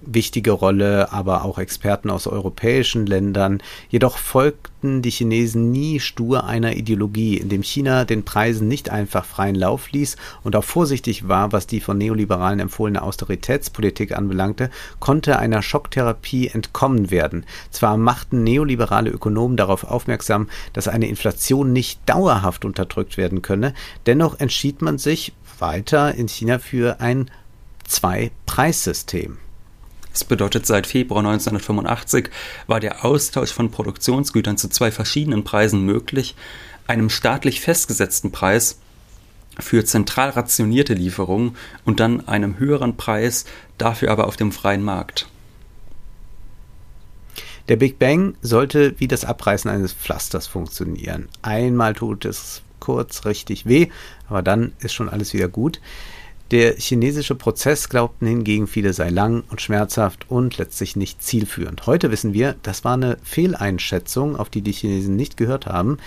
wichtige 0.02 0.52
Rolle, 0.52 1.12
aber 1.12 1.44
auch 1.44 1.58
Experten 1.58 2.10
aus 2.10 2.28
europäischen 2.28 3.06
Ländern. 3.06 3.62
Jedoch 3.90 4.18
folgten 4.18 5.02
die 5.02 5.10
Chinesen 5.10 5.72
nie 5.72 6.00
stur 6.00 6.46
einer 6.46 6.76
Ideologie, 6.76 7.38
indem 7.38 7.64
China 7.64 8.06
den 8.06 8.24
Preisen 8.24 8.68
nicht 8.68 8.90
einfach 8.90 9.26
freien 9.26 9.56
Lauf 9.56 9.92
ließ 9.92 10.16
und 10.44 10.56
auch 10.56 10.64
vorsichtig 10.64 11.28
war, 11.28 11.52
was 11.52 11.68
die 11.68 11.82
von 11.82 11.98
Neoliberalen 11.98 12.60
empfohlene 12.60 13.02
Austeritätspolitik 13.02 14.16
anbelangte, 14.16 14.70
konnte 15.00 15.40
einer 15.40 15.62
Schocktherapie 15.62 16.48
entkommen 16.48 17.12
werden. 17.12 17.46
Zwar 17.72 17.98
machten 17.98 18.44
neoliberale 18.44 19.10
Ökonomen 19.10 19.58
darauf 19.58 19.84
aufmerksam, 19.84 20.50
dass 20.74 20.88
eine 20.88 21.08
Inflation 21.08 21.74
nicht 21.74 22.02
dauerhaft 22.06 22.64
unterdrückt 22.64 23.18
werden 23.18 23.42
könne, 23.42 23.74
dennoch 24.06 24.40
entschied 24.40 24.82
man 24.82 24.98
sich 24.98 25.34
weiter 25.60 26.16
in 26.16 26.28
China 26.28 26.60
für 26.60 27.02
ein 27.02 27.30
Zwei-Preissystem. 27.86 29.40
Das 30.12 30.24
bedeutet, 30.24 30.66
seit 30.66 30.88
Februar 30.88 31.20
1985 31.20 32.30
war 32.68 32.80
der 32.80 33.06
Austausch 33.06 33.52
von 33.52 33.72
Produktionsgütern 33.72 34.58
zu 34.58 34.70
zwei 34.70 34.92
verschiedenen 34.92 35.44
Preisen 35.44 35.86
möglich, 35.86 36.36
einem 36.88 37.10
staatlich 37.10 37.62
festgesetzten 37.62 38.32
Preis 38.32 38.80
für 39.60 39.86
zentral 39.86 40.30
rationierte 40.30 40.94
Lieferungen 40.94 41.56
und 41.86 42.00
dann 42.00 42.28
einem 42.28 42.58
höheren 42.58 42.98
Preis, 42.98 43.46
dafür 43.78 44.12
aber 44.12 44.28
auf 44.28 44.38
dem 44.38 44.52
freien 44.52 44.84
Markt. 44.84 45.28
Der 47.68 47.76
Big 47.76 48.00
Bang 48.00 48.36
sollte 48.42 48.96
wie 49.00 49.08
das 49.08 49.26
Abreißen 49.26 49.70
eines 49.70 49.94
Pflasters 49.94 50.48
funktionieren. 50.48 51.30
Einmal 51.44 51.94
tut 51.94 52.26
es 52.26 52.64
kurz 52.80 53.26
richtig 53.26 53.68
weh, 53.68 53.90
aber 54.28 54.42
dann 54.42 54.72
ist 54.80 54.94
schon 54.94 55.10
alles 55.10 55.34
wieder 55.34 55.50
gut. 55.50 55.80
Der 56.52 56.78
chinesische 56.78 57.36
Prozess 57.36 57.90
glaubten 57.90 58.26
hingegen 58.26 58.66
viele 58.66 58.94
sei 58.94 59.12
lang 59.12 59.44
und 59.52 59.62
schmerzhaft 59.62 60.26
und 60.30 60.58
letztlich 60.58 60.96
nicht 60.96 61.22
zielführend. 61.22 61.86
Heute 61.86 62.10
wissen 62.10 62.34
wir, 62.34 62.56
das 62.64 62.84
war 62.84 62.96
eine 62.96 63.18
Fehleinschätzung, 63.22 64.36
auf 64.36 64.50
die 64.50 64.64
die 64.64 64.72
Chinesen 64.72 65.16
nicht 65.16 65.38
gehört 65.38 65.68
haben. 65.68 65.98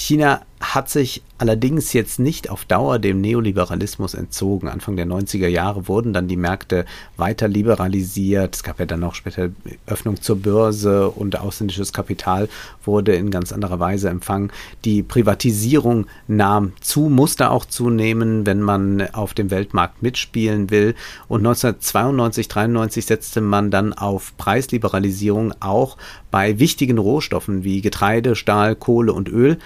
China 0.00 0.40
hat 0.60 0.90
sich 0.90 1.22
allerdings 1.38 1.94
jetzt 1.94 2.18
nicht 2.18 2.50
auf 2.50 2.66
Dauer 2.66 2.98
dem 2.98 3.22
Neoliberalismus 3.22 4.12
entzogen. 4.12 4.68
Anfang 4.68 4.94
der 4.94 5.06
90er 5.06 5.48
Jahre 5.48 5.88
wurden 5.88 6.12
dann 6.12 6.28
die 6.28 6.36
Märkte 6.36 6.84
weiter 7.16 7.48
liberalisiert. 7.48 8.56
Es 8.56 8.62
gab 8.62 8.78
ja 8.78 8.84
dann 8.84 9.02
auch 9.02 9.14
später 9.14 9.48
Öffnung 9.86 10.20
zur 10.20 10.36
Börse 10.36 11.08
und 11.08 11.38
ausländisches 11.38 11.94
Kapital 11.94 12.50
wurde 12.84 13.14
in 13.14 13.30
ganz 13.30 13.52
anderer 13.52 13.80
Weise 13.80 14.10
empfangen. 14.10 14.52
Die 14.84 15.02
Privatisierung 15.02 16.06
nahm 16.28 16.72
zu, 16.82 17.08
musste 17.08 17.50
auch 17.50 17.64
zunehmen, 17.64 18.44
wenn 18.44 18.60
man 18.60 19.08
auf 19.14 19.32
dem 19.32 19.50
Weltmarkt 19.50 20.02
mitspielen 20.02 20.70
will. 20.70 20.94
Und 21.26 21.40
1992, 21.40 22.48
93 22.48 23.06
setzte 23.06 23.40
man 23.40 23.70
dann 23.70 23.94
auf 23.94 24.36
Preisliberalisierung 24.36 25.54
auch 25.60 25.96
bei 26.30 26.58
wichtigen 26.58 26.98
Rohstoffen 26.98 27.64
wie 27.64 27.80
Getreide, 27.80 28.36
Stahl, 28.36 28.76
Kohle 28.76 29.14
und 29.14 29.30
Öl. 29.30 29.58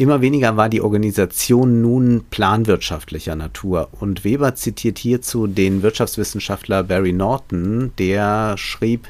Immer 0.00 0.22
weniger 0.22 0.56
war 0.56 0.70
die 0.70 0.80
Organisation 0.80 1.82
nun 1.82 2.24
planwirtschaftlicher 2.30 3.36
Natur. 3.36 3.90
Und 3.92 4.24
Weber 4.24 4.54
zitiert 4.54 4.98
hierzu 4.98 5.46
den 5.46 5.82
Wirtschaftswissenschaftler 5.82 6.84
Barry 6.84 7.12
Norton, 7.12 7.92
der 7.98 8.56
schrieb, 8.56 9.08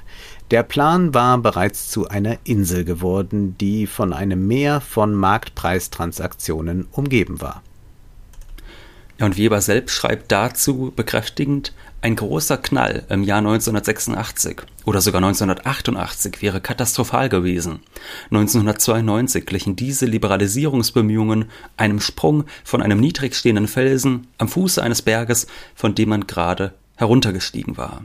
der 0.50 0.64
Plan 0.64 1.14
war 1.14 1.38
bereits 1.38 1.90
zu 1.90 2.08
einer 2.08 2.38
Insel 2.42 2.84
geworden, 2.84 3.54
die 3.60 3.86
von 3.86 4.12
einem 4.12 4.48
Meer 4.48 4.80
von 4.80 5.14
Marktpreistransaktionen 5.14 6.88
umgeben 6.90 7.40
war. 7.40 7.62
Und 9.20 9.36
Weber 9.36 9.60
selbst 9.60 9.94
schreibt 9.94 10.32
dazu 10.32 10.92
bekräftigend, 10.96 11.72
ein 12.02 12.16
großer 12.16 12.56
Knall 12.56 13.04
im 13.08 13.22
Jahr 13.22 13.38
1986 13.38 14.62
oder 14.84 15.00
sogar 15.00 15.18
1988 15.22 16.40
wäre 16.40 16.60
katastrophal 16.60 17.28
gewesen. 17.28 17.80
1992 18.30 19.44
glichen 19.44 19.76
diese 19.76 20.06
Liberalisierungsbemühungen 20.06 21.46
einem 21.76 22.00
Sprung 22.00 22.44
von 22.64 22.82
einem 22.82 23.00
niedrig 23.00 23.34
stehenden 23.34 23.68
Felsen 23.68 24.28
am 24.38 24.48
Fuße 24.48 24.82
eines 24.82 25.02
Berges, 25.02 25.46
von 25.74 25.94
dem 25.94 26.08
man 26.08 26.26
gerade 26.26 26.72
heruntergestiegen 26.96 27.76
war. 27.76 28.02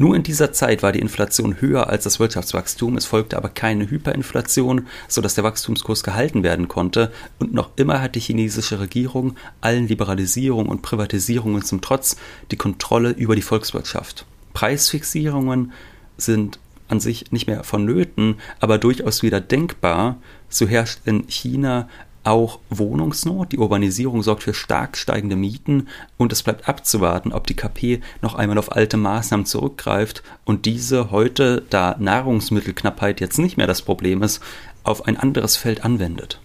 Nur 0.00 0.16
in 0.16 0.22
dieser 0.22 0.50
Zeit 0.54 0.82
war 0.82 0.92
die 0.92 0.98
Inflation 0.98 1.60
höher 1.60 1.90
als 1.90 2.04
das 2.04 2.18
Wirtschaftswachstum, 2.18 2.96
es 2.96 3.04
folgte 3.04 3.36
aber 3.36 3.50
keine 3.50 3.90
Hyperinflation, 3.90 4.86
sodass 5.08 5.34
der 5.34 5.44
Wachstumskurs 5.44 6.02
gehalten 6.02 6.42
werden 6.42 6.68
konnte, 6.68 7.12
und 7.38 7.52
noch 7.52 7.72
immer 7.76 8.00
hat 8.00 8.14
die 8.14 8.20
chinesische 8.20 8.80
Regierung 8.80 9.36
allen 9.60 9.88
Liberalisierungen 9.88 10.68
und 10.68 10.80
Privatisierungen 10.80 11.60
zum 11.60 11.82
Trotz 11.82 12.16
die 12.50 12.56
Kontrolle 12.56 13.10
über 13.10 13.36
die 13.36 13.42
Volkswirtschaft. 13.42 14.24
Preisfixierungen 14.54 15.72
sind 16.16 16.58
an 16.88 17.00
sich 17.00 17.30
nicht 17.30 17.46
mehr 17.46 17.62
vonnöten, 17.62 18.36
aber 18.58 18.78
durchaus 18.78 19.22
wieder 19.22 19.42
denkbar. 19.42 20.16
So 20.48 20.66
herrscht 20.66 21.00
in 21.04 21.28
China 21.28 21.90
auch 22.24 22.60
Wohnungsnot. 22.70 23.52
Die 23.52 23.58
Urbanisierung 23.58 24.22
sorgt 24.22 24.42
für 24.42 24.54
stark 24.54 24.96
steigende 24.96 25.36
Mieten 25.36 25.88
und 26.16 26.32
es 26.32 26.42
bleibt 26.42 26.68
abzuwarten, 26.68 27.32
ob 27.32 27.46
die 27.46 27.56
KP 27.56 28.00
noch 28.22 28.34
einmal 28.34 28.58
auf 28.58 28.72
alte 28.72 28.96
Maßnahmen 28.96 29.46
zurückgreift 29.46 30.22
und 30.44 30.66
diese 30.66 31.10
heute, 31.10 31.62
da 31.70 31.96
Nahrungsmittelknappheit 31.98 33.20
jetzt 33.20 33.38
nicht 33.38 33.56
mehr 33.56 33.66
das 33.66 33.82
Problem 33.82 34.22
ist, 34.22 34.40
auf 34.82 35.06
ein 35.06 35.16
anderes 35.16 35.56
Feld 35.56 35.84
anwendet. 35.84 36.40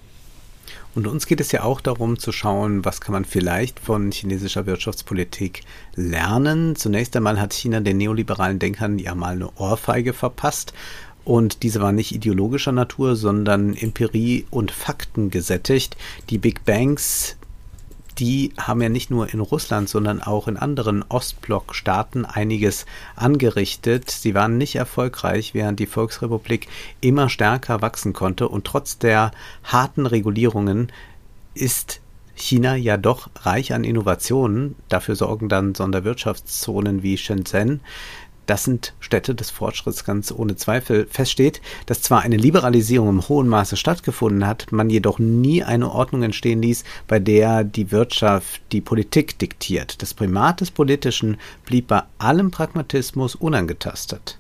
Und 0.96 1.08
uns 1.08 1.28
geht 1.28 1.42
es 1.42 1.52
ja 1.52 1.64
auch 1.64 1.82
darum 1.82 2.18
zu 2.20 2.32
schauen, 2.32 2.86
was 2.86 3.02
kann 3.02 3.12
man 3.12 3.26
vielleicht 3.26 3.82
von 3.82 4.14
chinesischer 4.14 4.66
Wirtschaftspolitik 4.66 5.64
lernen. 5.96 6.78
Zunächst 6.78 7.18
einmal 7.18 7.40
hat 7.40 7.54
China 7.54 7.82
den 7.82 7.98
neoliberalen 7.98 8.60
Denkern 8.60 8.98
ja 8.98 9.14
mal 9.14 9.36
eine 9.36 9.52
Ohrfeige 9.58 10.14
verpasst 10.14 10.74
und 11.26 11.64
diese 11.64 11.82
war 11.82 11.92
nicht 11.92 12.14
ideologischer 12.14 12.72
Natur, 12.72 13.16
sondern 13.16 13.76
Empirie 13.76 14.46
und 14.52 14.72
Fakten 14.72 15.32
gesättigt. 15.32 15.98
Die 16.30 16.38
Big 16.38 16.64
Banks, 16.66 17.36
die 18.20 18.54
haben 18.58 18.82
ja 18.82 18.90
nicht 18.90 19.10
nur 19.10 19.34
in 19.34 19.40
Russland, 19.40 19.90
sondern 19.90 20.22
auch 20.22 20.48
in 20.48 20.56
anderen 20.56 21.04
Ostblock-Staaten 21.04 22.26
einiges 22.26 22.86
angerichtet. 23.16 24.12
Sie 24.12 24.36
waren 24.36 24.60
nicht 24.60 24.76
erfolgreich, 24.76 25.56
während 25.56 25.80
die 25.80 25.88
Volksrepublik 25.88 26.68
immer 27.02 27.28
stärker 27.28 27.82
wachsen 27.82 28.14
konnte. 28.14 28.48
Und 28.48 28.66
trotz 28.66 29.00
der 29.00 29.32
harten 29.64 30.06
Regulierungen 30.06 30.92
ist 31.56 32.02
China 32.36 32.76
ja 32.76 32.98
doch 32.98 33.30
reich 33.42 33.74
an 33.74 33.84
Innovationen. 33.84 34.76
Dafür 34.90 35.16
sorgen 35.16 35.50
dann 35.50 35.74
Sonderwirtschaftszonen 35.74 37.02
wie 37.02 37.18
Shenzhen. 37.18 37.80
Das 38.46 38.64
sind 38.64 38.94
Städte 39.00 39.34
des 39.34 39.50
Fortschritts 39.50 40.06
ganz 40.06 40.32
ohne 40.32 40.56
Zweifel. 40.56 41.08
Feststeht, 41.10 41.62
dass 41.86 42.02
zwar 42.02 42.22
eine 42.22 42.38
Liberalisierung 42.38 43.10
im 43.10 43.28
hohen 43.28 43.48
Maße 43.48 43.76
stattgefunden 43.76 44.46
hat, 44.46 44.72
man 44.72 44.90
jedoch 44.90 45.20
nie 45.20 45.64
eine 45.64 45.92
Ordnung 45.92 46.24
entstehen 46.24 46.62
ließ, 46.62 46.84
bei 47.08 47.20
der 47.20 47.64
die 47.64 47.92
Wirtschaft 47.92 48.62
die 48.72 48.82
Politik 48.82 49.40
diktiert. 49.40 50.02
Das 50.02 50.14
Primat 50.14 50.62
des 50.62 50.72
Politischen 50.72 51.38
blieb 51.66 51.88
bei 51.88 52.04
allem 52.18 52.52
Pragmatismus 52.52 53.36
unangetastet. 53.36 54.38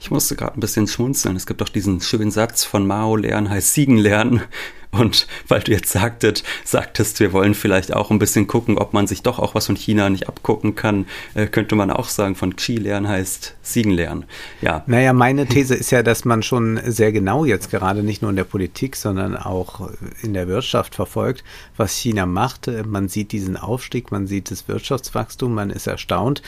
Ich 0.00 0.10
musste 0.10 0.36
gerade 0.36 0.58
ein 0.58 0.60
bisschen 0.60 0.86
schmunzeln. 0.86 1.36
Es 1.36 1.46
gibt 1.46 1.60
doch 1.60 1.68
diesen 1.68 2.00
schönen 2.00 2.30
Satz 2.30 2.64
von 2.64 2.86
Mao, 2.86 3.16
lernen 3.16 3.50
heißt 3.50 3.74
Siegen 3.74 3.96
lernen. 3.96 4.42
Und 4.94 5.26
weil 5.48 5.60
du 5.60 5.72
jetzt 5.72 5.90
sagtet, 5.90 6.44
sagtest, 6.64 7.18
wir 7.18 7.32
wollen 7.32 7.54
vielleicht 7.54 7.92
auch 7.92 8.12
ein 8.12 8.20
bisschen 8.20 8.46
gucken, 8.46 8.78
ob 8.78 8.92
man 8.92 9.08
sich 9.08 9.22
doch 9.22 9.40
auch 9.40 9.54
was 9.56 9.66
von 9.66 9.74
China 9.76 10.08
nicht 10.08 10.28
abgucken 10.28 10.76
kann, 10.76 11.06
äh, 11.34 11.46
könnte 11.46 11.74
man 11.74 11.90
auch 11.90 12.08
sagen, 12.08 12.36
von 12.36 12.54
Xi 12.54 12.76
lernen 12.76 13.08
heißt 13.08 13.56
Siegen 13.60 13.90
lernen. 13.90 14.24
Ja. 14.60 14.84
Naja, 14.86 15.12
meine 15.12 15.46
These 15.46 15.74
ist 15.74 15.90
ja, 15.90 16.04
dass 16.04 16.24
man 16.24 16.44
schon 16.44 16.80
sehr 16.84 17.10
genau 17.10 17.44
jetzt 17.44 17.70
gerade 17.70 18.04
nicht 18.04 18.22
nur 18.22 18.30
in 18.30 18.36
der 18.36 18.44
Politik, 18.44 18.94
sondern 18.94 19.36
auch 19.36 19.90
in 20.22 20.32
der 20.32 20.46
Wirtschaft 20.46 20.94
verfolgt, 20.94 21.42
was 21.76 21.96
China 21.96 22.24
macht. 22.24 22.70
Man 22.86 23.08
sieht 23.08 23.32
diesen 23.32 23.56
Aufstieg, 23.56 24.12
man 24.12 24.28
sieht 24.28 24.50
das 24.52 24.68
Wirtschaftswachstum, 24.68 25.54
man 25.54 25.70
ist 25.70 25.88
erstaunt. 25.88 26.40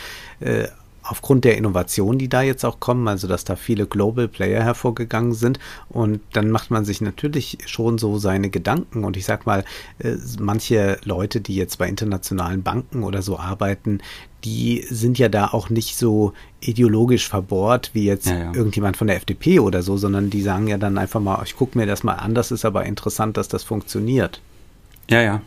Aufgrund 1.09 1.45
der 1.45 1.57
Innovationen, 1.57 2.19
die 2.19 2.29
da 2.29 2.42
jetzt 2.42 2.64
auch 2.64 2.81
kommen, 2.81 3.07
also 3.09 3.29
dass 3.29 3.45
da 3.45 3.57
viele 3.57 3.87
Global 3.87 4.29
Player 4.29 4.62
hervorgegangen 4.62 5.35
sind 5.35 5.59
und 5.88 6.21
dann 6.33 6.51
macht 6.51 6.71
man 6.71 6.85
sich 6.85 7.01
natürlich 7.01 7.59
schon 7.66 7.99
so 7.99 8.19
seine 8.19 8.51
Gedanken 8.51 9.05
und 9.05 9.16
ich 9.16 9.25
sag 9.25 9.47
mal, 9.47 9.64
äh, 9.99 10.16
manche 10.38 10.99
Leute, 11.05 11.40
die 11.40 11.57
jetzt 11.57 11.79
bei 11.79 11.88
internationalen 11.88 12.62
Banken 12.62 13.03
oder 13.03 13.23
so 13.23 13.38
arbeiten, 13.38 14.01
die 14.45 14.85
sind 14.88 15.19
ja 15.19 15.29
da 15.29 15.49
auch 15.49 15.71
nicht 15.71 15.97
so 15.97 16.33
ideologisch 16.61 17.29
verbohrt 17.29 17.90
wie 17.95 18.05
jetzt 18.05 18.27
ja, 18.27 18.38
ja. 18.38 18.55
irgendjemand 18.55 18.97
von 18.97 19.09
der 19.09 19.16
FDP 19.16 19.61
oder 19.61 19.83
so, 19.83 19.97
sondern 19.97 20.31
die 20.31 20.42
sagen 20.42 20.69
ja 20.69 20.79
dann 20.79 20.99
einfach 20.99 21.21
mal, 21.21 21.42
ich 21.45 21.57
gucke 21.57 21.77
mir 21.77 21.87
das 21.87 22.05
mal 22.05 22.14
an, 22.14 22.35
das 22.35 22.53
ist 22.53 22.64
aber 22.64 22.85
interessant, 22.85 23.37
dass 23.37 23.49
das 23.49 23.64
funktioniert. 23.64 24.40
Ja, 25.11 25.23
ja, 25.23 25.42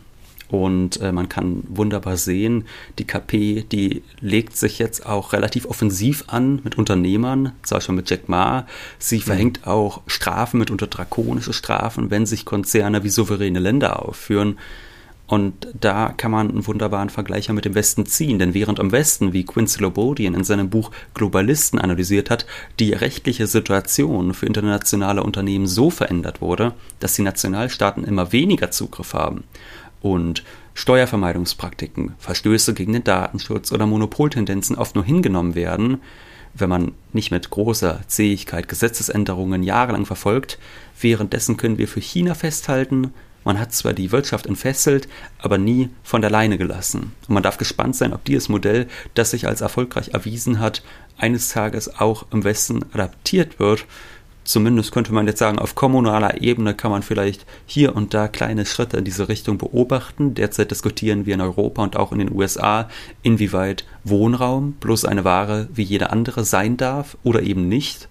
und 0.50 1.00
äh, 1.00 1.12
man 1.12 1.28
kann 1.28 1.62
wunderbar 1.68 2.16
sehen, 2.16 2.64
die 2.98 3.04
KP, 3.04 3.64
die 3.70 4.02
legt 4.20 4.56
sich 4.56 4.80
jetzt 4.80 5.06
auch 5.06 5.32
relativ 5.32 5.64
offensiv 5.66 6.24
an 6.26 6.60
mit 6.64 6.76
Unternehmern, 6.76 7.52
zum 7.62 7.76
Beispiel 7.76 7.94
mit 7.94 8.10
Jack 8.10 8.28
Ma. 8.28 8.66
Sie 8.98 9.18
mhm. 9.18 9.22
verhängt 9.22 9.66
auch 9.66 10.02
Strafen, 10.08 10.58
mitunter 10.58 10.88
drakonische 10.88 11.52
Strafen, 11.52 12.10
wenn 12.10 12.26
sich 12.26 12.44
Konzerne 12.44 13.04
wie 13.04 13.10
souveräne 13.10 13.60
Länder 13.60 14.04
aufführen. 14.04 14.58
Und 15.28 15.68
da 15.78 16.12
kann 16.16 16.32
man 16.32 16.50
einen 16.50 16.66
wunderbaren 16.66 17.08
Vergleich 17.08 17.48
mit 17.50 17.64
dem 17.64 17.76
Westen 17.76 18.04
ziehen, 18.04 18.40
denn 18.40 18.52
während 18.52 18.80
im 18.80 18.90
Westen, 18.90 19.32
wie 19.32 19.44
Quincy 19.44 19.80
Lobodian 19.80 20.34
in 20.34 20.42
seinem 20.42 20.70
Buch 20.70 20.90
Globalisten 21.14 21.78
analysiert 21.78 22.30
hat, 22.30 22.46
die 22.80 22.92
rechtliche 22.92 23.46
Situation 23.46 24.34
für 24.34 24.46
internationale 24.46 25.22
Unternehmen 25.22 25.68
so 25.68 25.90
verändert 25.90 26.40
wurde, 26.40 26.74
dass 26.98 27.14
die 27.14 27.22
Nationalstaaten 27.22 28.02
immer 28.02 28.32
weniger 28.32 28.72
Zugriff 28.72 29.14
haben 29.14 29.44
und 30.00 30.44
Steuervermeidungspraktiken, 30.74 32.14
Verstöße 32.18 32.74
gegen 32.74 32.92
den 32.92 33.04
Datenschutz 33.04 33.72
oder 33.72 33.86
Monopoltendenzen 33.86 34.76
oft 34.76 34.94
nur 34.94 35.04
hingenommen 35.04 35.54
werden, 35.54 35.98
wenn 36.54 36.68
man 36.70 36.92
nicht 37.12 37.30
mit 37.30 37.50
großer 37.50 38.00
Zähigkeit 38.06 38.68
Gesetzesänderungen 38.68 39.62
jahrelang 39.62 40.06
verfolgt. 40.06 40.58
Währenddessen 41.00 41.56
können 41.56 41.78
wir 41.78 41.88
für 41.88 42.00
China 42.00 42.34
festhalten, 42.34 43.12
man 43.42 43.58
hat 43.58 43.72
zwar 43.72 43.94
die 43.94 44.12
Wirtschaft 44.12 44.46
entfesselt, 44.46 45.08
aber 45.38 45.56
nie 45.56 45.88
von 46.02 46.20
der 46.20 46.30
Leine 46.30 46.58
gelassen. 46.58 47.12
Und 47.26 47.34
man 47.34 47.42
darf 47.42 47.56
gespannt 47.56 47.96
sein, 47.96 48.12
ob 48.12 48.24
dieses 48.24 48.48
Modell, 48.50 48.86
das 49.14 49.30
sich 49.30 49.46
als 49.46 49.62
erfolgreich 49.62 50.10
erwiesen 50.12 50.60
hat, 50.60 50.82
eines 51.16 51.48
Tages 51.48 51.98
auch 51.98 52.26
im 52.32 52.44
Westen 52.44 52.84
adaptiert 52.92 53.58
wird 53.58 53.86
zumindest 54.50 54.92
könnte 54.92 55.12
man 55.12 55.26
jetzt 55.26 55.38
sagen, 55.38 55.58
auf 55.58 55.74
kommunaler 55.74 56.40
Ebene 56.42 56.74
kann 56.74 56.90
man 56.90 57.02
vielleicht 57.02 57.46
hier 57.66 57.94
und 57.94 58.14
da 58.14 58.28
kleine 58.28 58.66
Schritte 58.66 58.98
in 58.98 59.04
diese 59.04 59.28
Richtung 59.28 59.58
beobachten. 59.58 60.34
Derzeit 60.34 60.70
diskutieren 60.70 61.26
wir 61.26 61.34
in 61.34 61.40
Europa 61.40 61.82
und 61.82 61.96
auch 61.96 62.12
in 62.12 62.18
den 62.18 62.32
USA, 62.32 62.88
inwieweit 63.22 63.84
Wohnraum 64.04 64.72
bloß 64.72 65.04
eine 65.04 65.24
Ware 65.24 65.68
wie 65.72 65.82
jede 65.82 66.10
andere 66.10 66.44
sein 66.44 66.76
darf 66.76 67.16
oder 67.22 67.42
eben 67.42 67.68
nicht. 67.68 68.08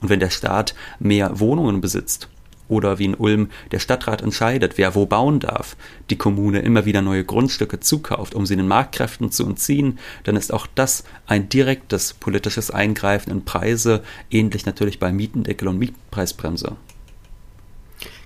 Und 0.00 0.08
wenn 0.08 0.20
der 0.20 0.30
Staat 0.30 0.74
mehr 0.98 1.38
Wohnungen 1.38 1.80
besitzt, 1.80 2.28
oder 2.72 2.98
wie 2.98 3.04
in 3.04 3.14
Ulm 3.14 3.50
der 3.70 3.78
Stadtrat 3.78 4.22
entscheidet, 4.22 4.78
wer 4.78 4.94
wo 4.94 5.04
bauen 5.04 5.40
darf, 5.40 5.76
die 6.08 6.16
Kommune 6.16 6.60
immer 6.60 6.86
wieder 6.86 7.02
neue 7.02 7.24
Grundstücke 7.24 7.80
zukauft, 7.80 8.34
um 8.34 8.46
sie 8.46 8.56
den 8.56 8.66
Marktkräften 8.66 9.30
zu 9.30 9.44
entziehen, 9.44 9.98
dann 10.24 10.36
ist 10.36 10.52
auch 10.52 10.66
das 10.74 11.04
ein 11.26 11.50
direktes 11.50 12.14
politisches 12.14 12.70
Eingreifen 12.70 13.30
in 13.30 13.44
Preise, 13.44 14.02
ähnlich 14.30 14.64
natürlich 14.64 14.98
bei 14.98 15.12
Mietendeckel 15.12 15.68
und 15.68 15.78
Mietpreisbremse. 15.78 16.76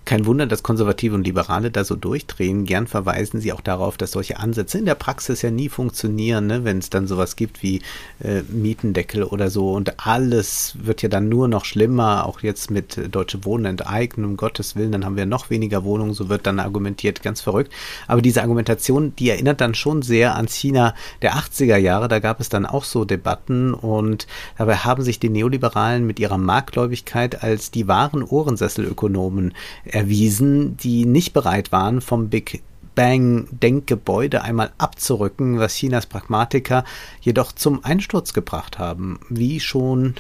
Kein 0.07 0.25
Wunder, 0.25 0.47
dass 0.47 0.62
Konservative 0.62 1.16
und 1.16 1.27
Liberale 1.27 1.73
da 1.73 1.83
so 1.83 1.97
durchdrehen. 1.97 2.64
Gern 2.64 2.87
verweisen 2.87 3.40
sie 3.40 3.53
auch 3.53 3.61
darauf, 3.61 3.97
dass 3.97 4.12
solche 4.12 4.38
Ansätze 4.38 4.79
in 4.79 4.85
der 4.85 4.95
Praxis 4.95 5.42
ja 5.42 5.51
nie 5.51 5.69
funktionieren, 5.69 6.47
ne? 6.47 6.62
wenn 6.62 6.79
es 6.79 6.90
dann 6.90 7.09
sowas 7.09 7.35
gibt 7.35 7.61
wie 7.64 7.83
äh, 8.23 8.42
Mietendeckel 8.42 9.25
oder 9.25 9.51
so. 9.51 9.73
Und 9.73 10.07
alles 10.07 10.77
wird 10.81 11.03
ja 11.03 11.09
dann 11.09 11.29
nur 11.29 11.49
noch 11.49 11.64
schlimmer, 11.64 12.25
auch 12.25 12.40
jetzt 12.40 12.71
mit 12.71 12.97
äh, 12.97 13.09
Deutsche 13.09 13.45
Wohnen 13.45 13.64
enteignen, 13.64 14.25
um 14.25 14.37
Gottes 14.37 14.77
Willen, 14.77 14.92
dann 14.92 15.05
haben 15.05 15.16
wir 15.16 15.27
noch 15.27 15.51
weniger 15.51 15.83
Wohnungen, 15.83 16.14
so 16.14 16.29
wird 16.29 16.47
dann 16.47 16.61
argumentiert, 16.61 17.25
ganz 17.25 17.40
verrückt. 17.40 17.73
Aber 18.07 18.23
diese 18.23 18.42
Argumentation, 18.42 19.12
die 19.16 19.31
erinnert 19.31 19.61
dann 19.61 19.75
schon 19.75 20.03
sehr 20.03 20.37
an 20.37 20.47
China 20.47 20.95
der 21.21 21.35
80er 21.35 21.79
Jahre. 21.79 22.07
Da 22.07 22.21
gab 22.21 22.38
es 22.38 22.49
dann 22.49 22.64
auch 22.64 22.85
so 22.85 23.05
Debatten 23.05 23.75
und 23.75 24.29
dabei 24.57 24.77
haben 24.77 25.03
sich 25.03 25.19
die 25.19 25.31
Neoliberalen 25.31 26.07
mit 26.07 26.21
ihrer 26.21 26.38
Marktgläubigkeit 26.38 27.42
als 27.42 27.73
die 27.73 27.88
wahren 27.88 28.23
Ohrensesselökonomen 28.23 29.53
erwiesen, 29.96 30.76
die 30.76 31.06
nicht 31.06 31.32
bereit 31.32 31.72
waren, 31.72 32.00
vom 32.00 32.28
Big 32.28 32.62
Bang-Denkgebäude 32.94 34.42
einmal 34.42 34.72
abzurücken, 34.78 35.59
was 35.59 35.74
Chinas 35.74 36.06
Pragmatiker 36.06 36.85
jedoch 37.20 37.52
zum 37.52 37.85
Einsturz 37.85 38.32
gebracht 38.32 38.78
haben, 38.78 39.20
wie 39.28 39.61
schon 39.61 40.14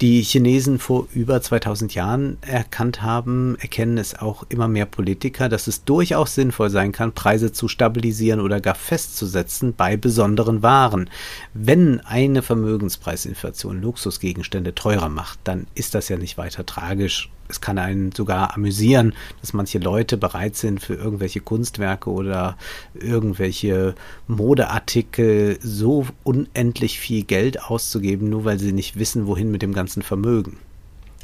die 0.00 0.22
Chinesen 0.22 0.78
vor 0.78 1.08
über 1.14 1.40
2000 1.40 1.94
Jahren 1.94 2.36
erkannt 2.42 3.00
haben, 3.00 3.56
erkennen 3.60 3.96
es 3.96 4.18
auch 4.18 4.44
immer 4.50 4.68
mehr 4.68 4.84
Politiker, 4.84 5.48
dass 5.48 5.66
es 5.66 5.84
durchaus 5.84 6.34
sinnvoll 6.34 6.68
sein 6.68 6.92
kann, 6.92 7.12
Preise 7.12 7.50
zu 7.50 7.66
stabilisieren 7.66 8.40
oder 8.40 8.60
gar 8.60 8.74
festzusetzen 8.74 9.74
bei 9.74 9.96
besonderen 9.96 10.62
Waren. 10.62 11.08
Wenn 11.54 12.00
eine 12.00 12.42
Vermögenspreisinflation 12.42 13.80
Luxusgegenstände 13.80 14.74
teurer 14.74 15.08
macht, 15.08 15.38
dann 15.44 15.66
ist 15.74 15.94
das 15.94 16.08
ja 16.10 16.18
nicht 16.18 16.36
weiter 16.36 16.66
tragisch 16.66 17.30
es 17.48 17.60
kann 17.60 17.78
einen 17.78 18.12
sogar 18.12 18.54
amüsieren, 18.54 19.14
dass 19.40 19.52
manche 19.52 19.78
Leute 19.78 20.16
bereit 20.16 20.56
sind, 20.56 20.80
für 20.80 20.94
irgendwelche 20.94 21.40
Kunstwerke 21.40 22.10
oder 22.10 22.56
irgendwelche 22.94 23.94
Modeartikel 24.26 25.58
so 25.60 26.06
unendlich 26.24 26.98
viel 27.00 27.24
Geld 27.24 27.62
auszugeben, 27.62 28.28
nur 28.28 28.44
weil 28.44 28.58
sie 28.58 28.72
nicht 28.72 28.98
wissen, 28.98 29.26
wohin 29.26 29.50
mit 29.50 29.62
dem 29.62 29.74
ganzen 29.74 30.02
Vermögen. 30.02 30.58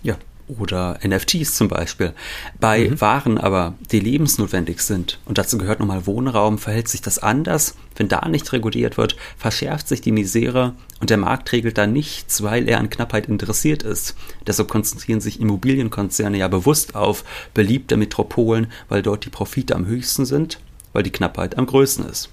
Ja, 0.02 0.16
oder 0.48 0.98
NFTs 1.06 1.54
zum 1.54 1.68
Beispiel. 1.68 2.12
Bei 2.60 2.88
mhm. 2.88 3.00
Waren 3.00 3.38
aber, 3.38 3.74
die 3.90 4.00
lebensnotwendig 4.00 4.80
sind, 4.80 5.18
und 5.24 5.38
dazu 5.38 5.58
gehört 5.58 5.80
nochmal 5.80 6.06
Wohnraum, 6.06 6.58
verhält 6.58 6.88
sich 6.88 7.02
das 7.02 7.18
anders. 7.18 7.76
Wenn 7.96 8.08
da 8.08 8.26
nicht 8.28 8.52
reguliert 8.52 8.96
wird, 8.96 9.16
verschärft 9.36 9.88
sich 9.88 10.00
die 10.00 10.12
Misere 10.12 10.74
und 11.00 11.10
der 11.10 11.18
Markt 11.18 11.52
regelt 11.52 11.78
da 11.78 11.86
nichts, 11.86 12.42
weil 12.42 12.68
er 12.68 12.78
an 12.78 12.90
Knappheit 12.90 13.28
interessiert 13.28 13.82
ist. 13.82 14.16
Deshalb 14.46 14.68
konzentrieren 14.68 15.20
sich 15.20 15.40
Immobilienkonzerne 15.40 16.38
ja 16.38 16.48
bewusst 16.48 16.94
auf 16.94 17.24
beliebte 17.54 17.96
Metropolen, 17.96 18.68
weil 18.88 19.02
dort 19.02 19.24
die 19.24 19.30
Profite 19.30 19.74
am 19.76 19.86
höchsten 19.86 20.24
sind, 20.24 20.58
weil 20.92 21.02
die 21.02 21.10
Knappheit 21.10 21.58
am 21.58 21.66
größten 21.66 22.06
ist. 22.06 22.30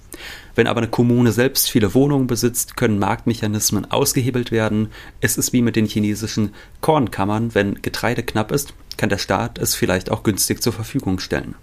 Wenn 0.56 0.68
aber 0.68 0.82
eine 0.82 0.90
Kommune 0.90 1.32
selbst 1.32 1.70
viele 1.70 1.94
Wohnungen 1.94 2.28
besitzt, 2.28 2.76
können 2.76 3.00
Marktmechanismen 3.00 3.90
ausgehebelt 3.90 4.52
werden. 4.52 4.90
Es 5.22 5.38
ist 5.38 5.54
wie 5.54 5.62
mit 5.62 5.76
den 5.76 5.86
chinesischen 5.86 6.54
Kornkammern. 6.82 7.56
Wenn 7.56 7.82
Getreide 7.82 8.24
knapp 8.24 8.52
ist, 8.52 8.74
kann 8.98 9.10
der 9.10 9.18
Staat 9.18 9.58
es 9.58 9.76
vielleicht 9.76 10.12
auch 10.12 10.24
günstig 10.24 10.62
zur 10.62 10.74
Verfügung 10.74 11.20
stellen. 11.20 11.56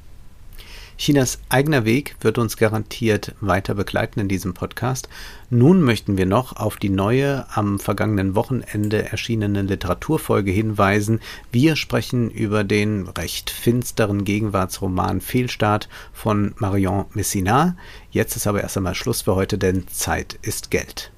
Chinas 0.99 1.39
eigener 1.51 1.85
Weg 1.85 2.17
wird 2.21 2.39
uns 2.39 2.57
garantiert 2.57 3.35
weiter 3.41 3.75
begleiten 3.75 4.19
in 4.19 4.29
diesem 4.29 4.55
Podcast. 4.55 5.11
Nun 5.51 5.83
möchten 5.83 6.17
wir 6.17 6.25
noch 6.25 6.57
auf 6.57 6.77
die 6.77 6.89
neue 6.89 7.45
am 7.55 7.79
vergangenen 7.79 8.35
Wochenende 8.35 9.11
erschienene 9.11 9.63
Literaturfolge 9.63 10.51
hinweisen. 10.51 11.21
Wir 11.53 11.77
sprechen 11.77 12.31
über 12.31 12.65
den 12.65 13.09
recht 13.09 13.51
finsteren 13.51 14.25
Gegenwartsroman 14.25 15.21
Fehlstart 15.21 15.91
von 16.15 16.55
Marion 16.59 17.05
Messina. 17.13 17.77
Jetzt 18.11 18.37
ist 18.37 18.47
aber 18.47 18.63
erst 18.63 18.79
einmal 18.79 18.95
Schluss 18.95 19.23
für 19.23 19.35
heute, 19.35 19.59
denn 19.59 19.87
Zeit 19.89 20.39
ist 20.41 20.71
Geld. 20.71 21.11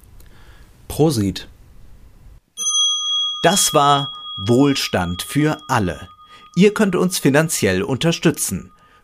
Prosit. 0.89 1.47
Das 3.43 3.73
war 3.73 4.11
Wohlstand 4.35 5.21
für 5.21 5.57
alle. 5.69 6.09
Ihr 6.55 6.73
könnt 6.73 6.97
uns 6.97 7.17
finanziell 7.17 7.81
unterstützen 7.81 8.71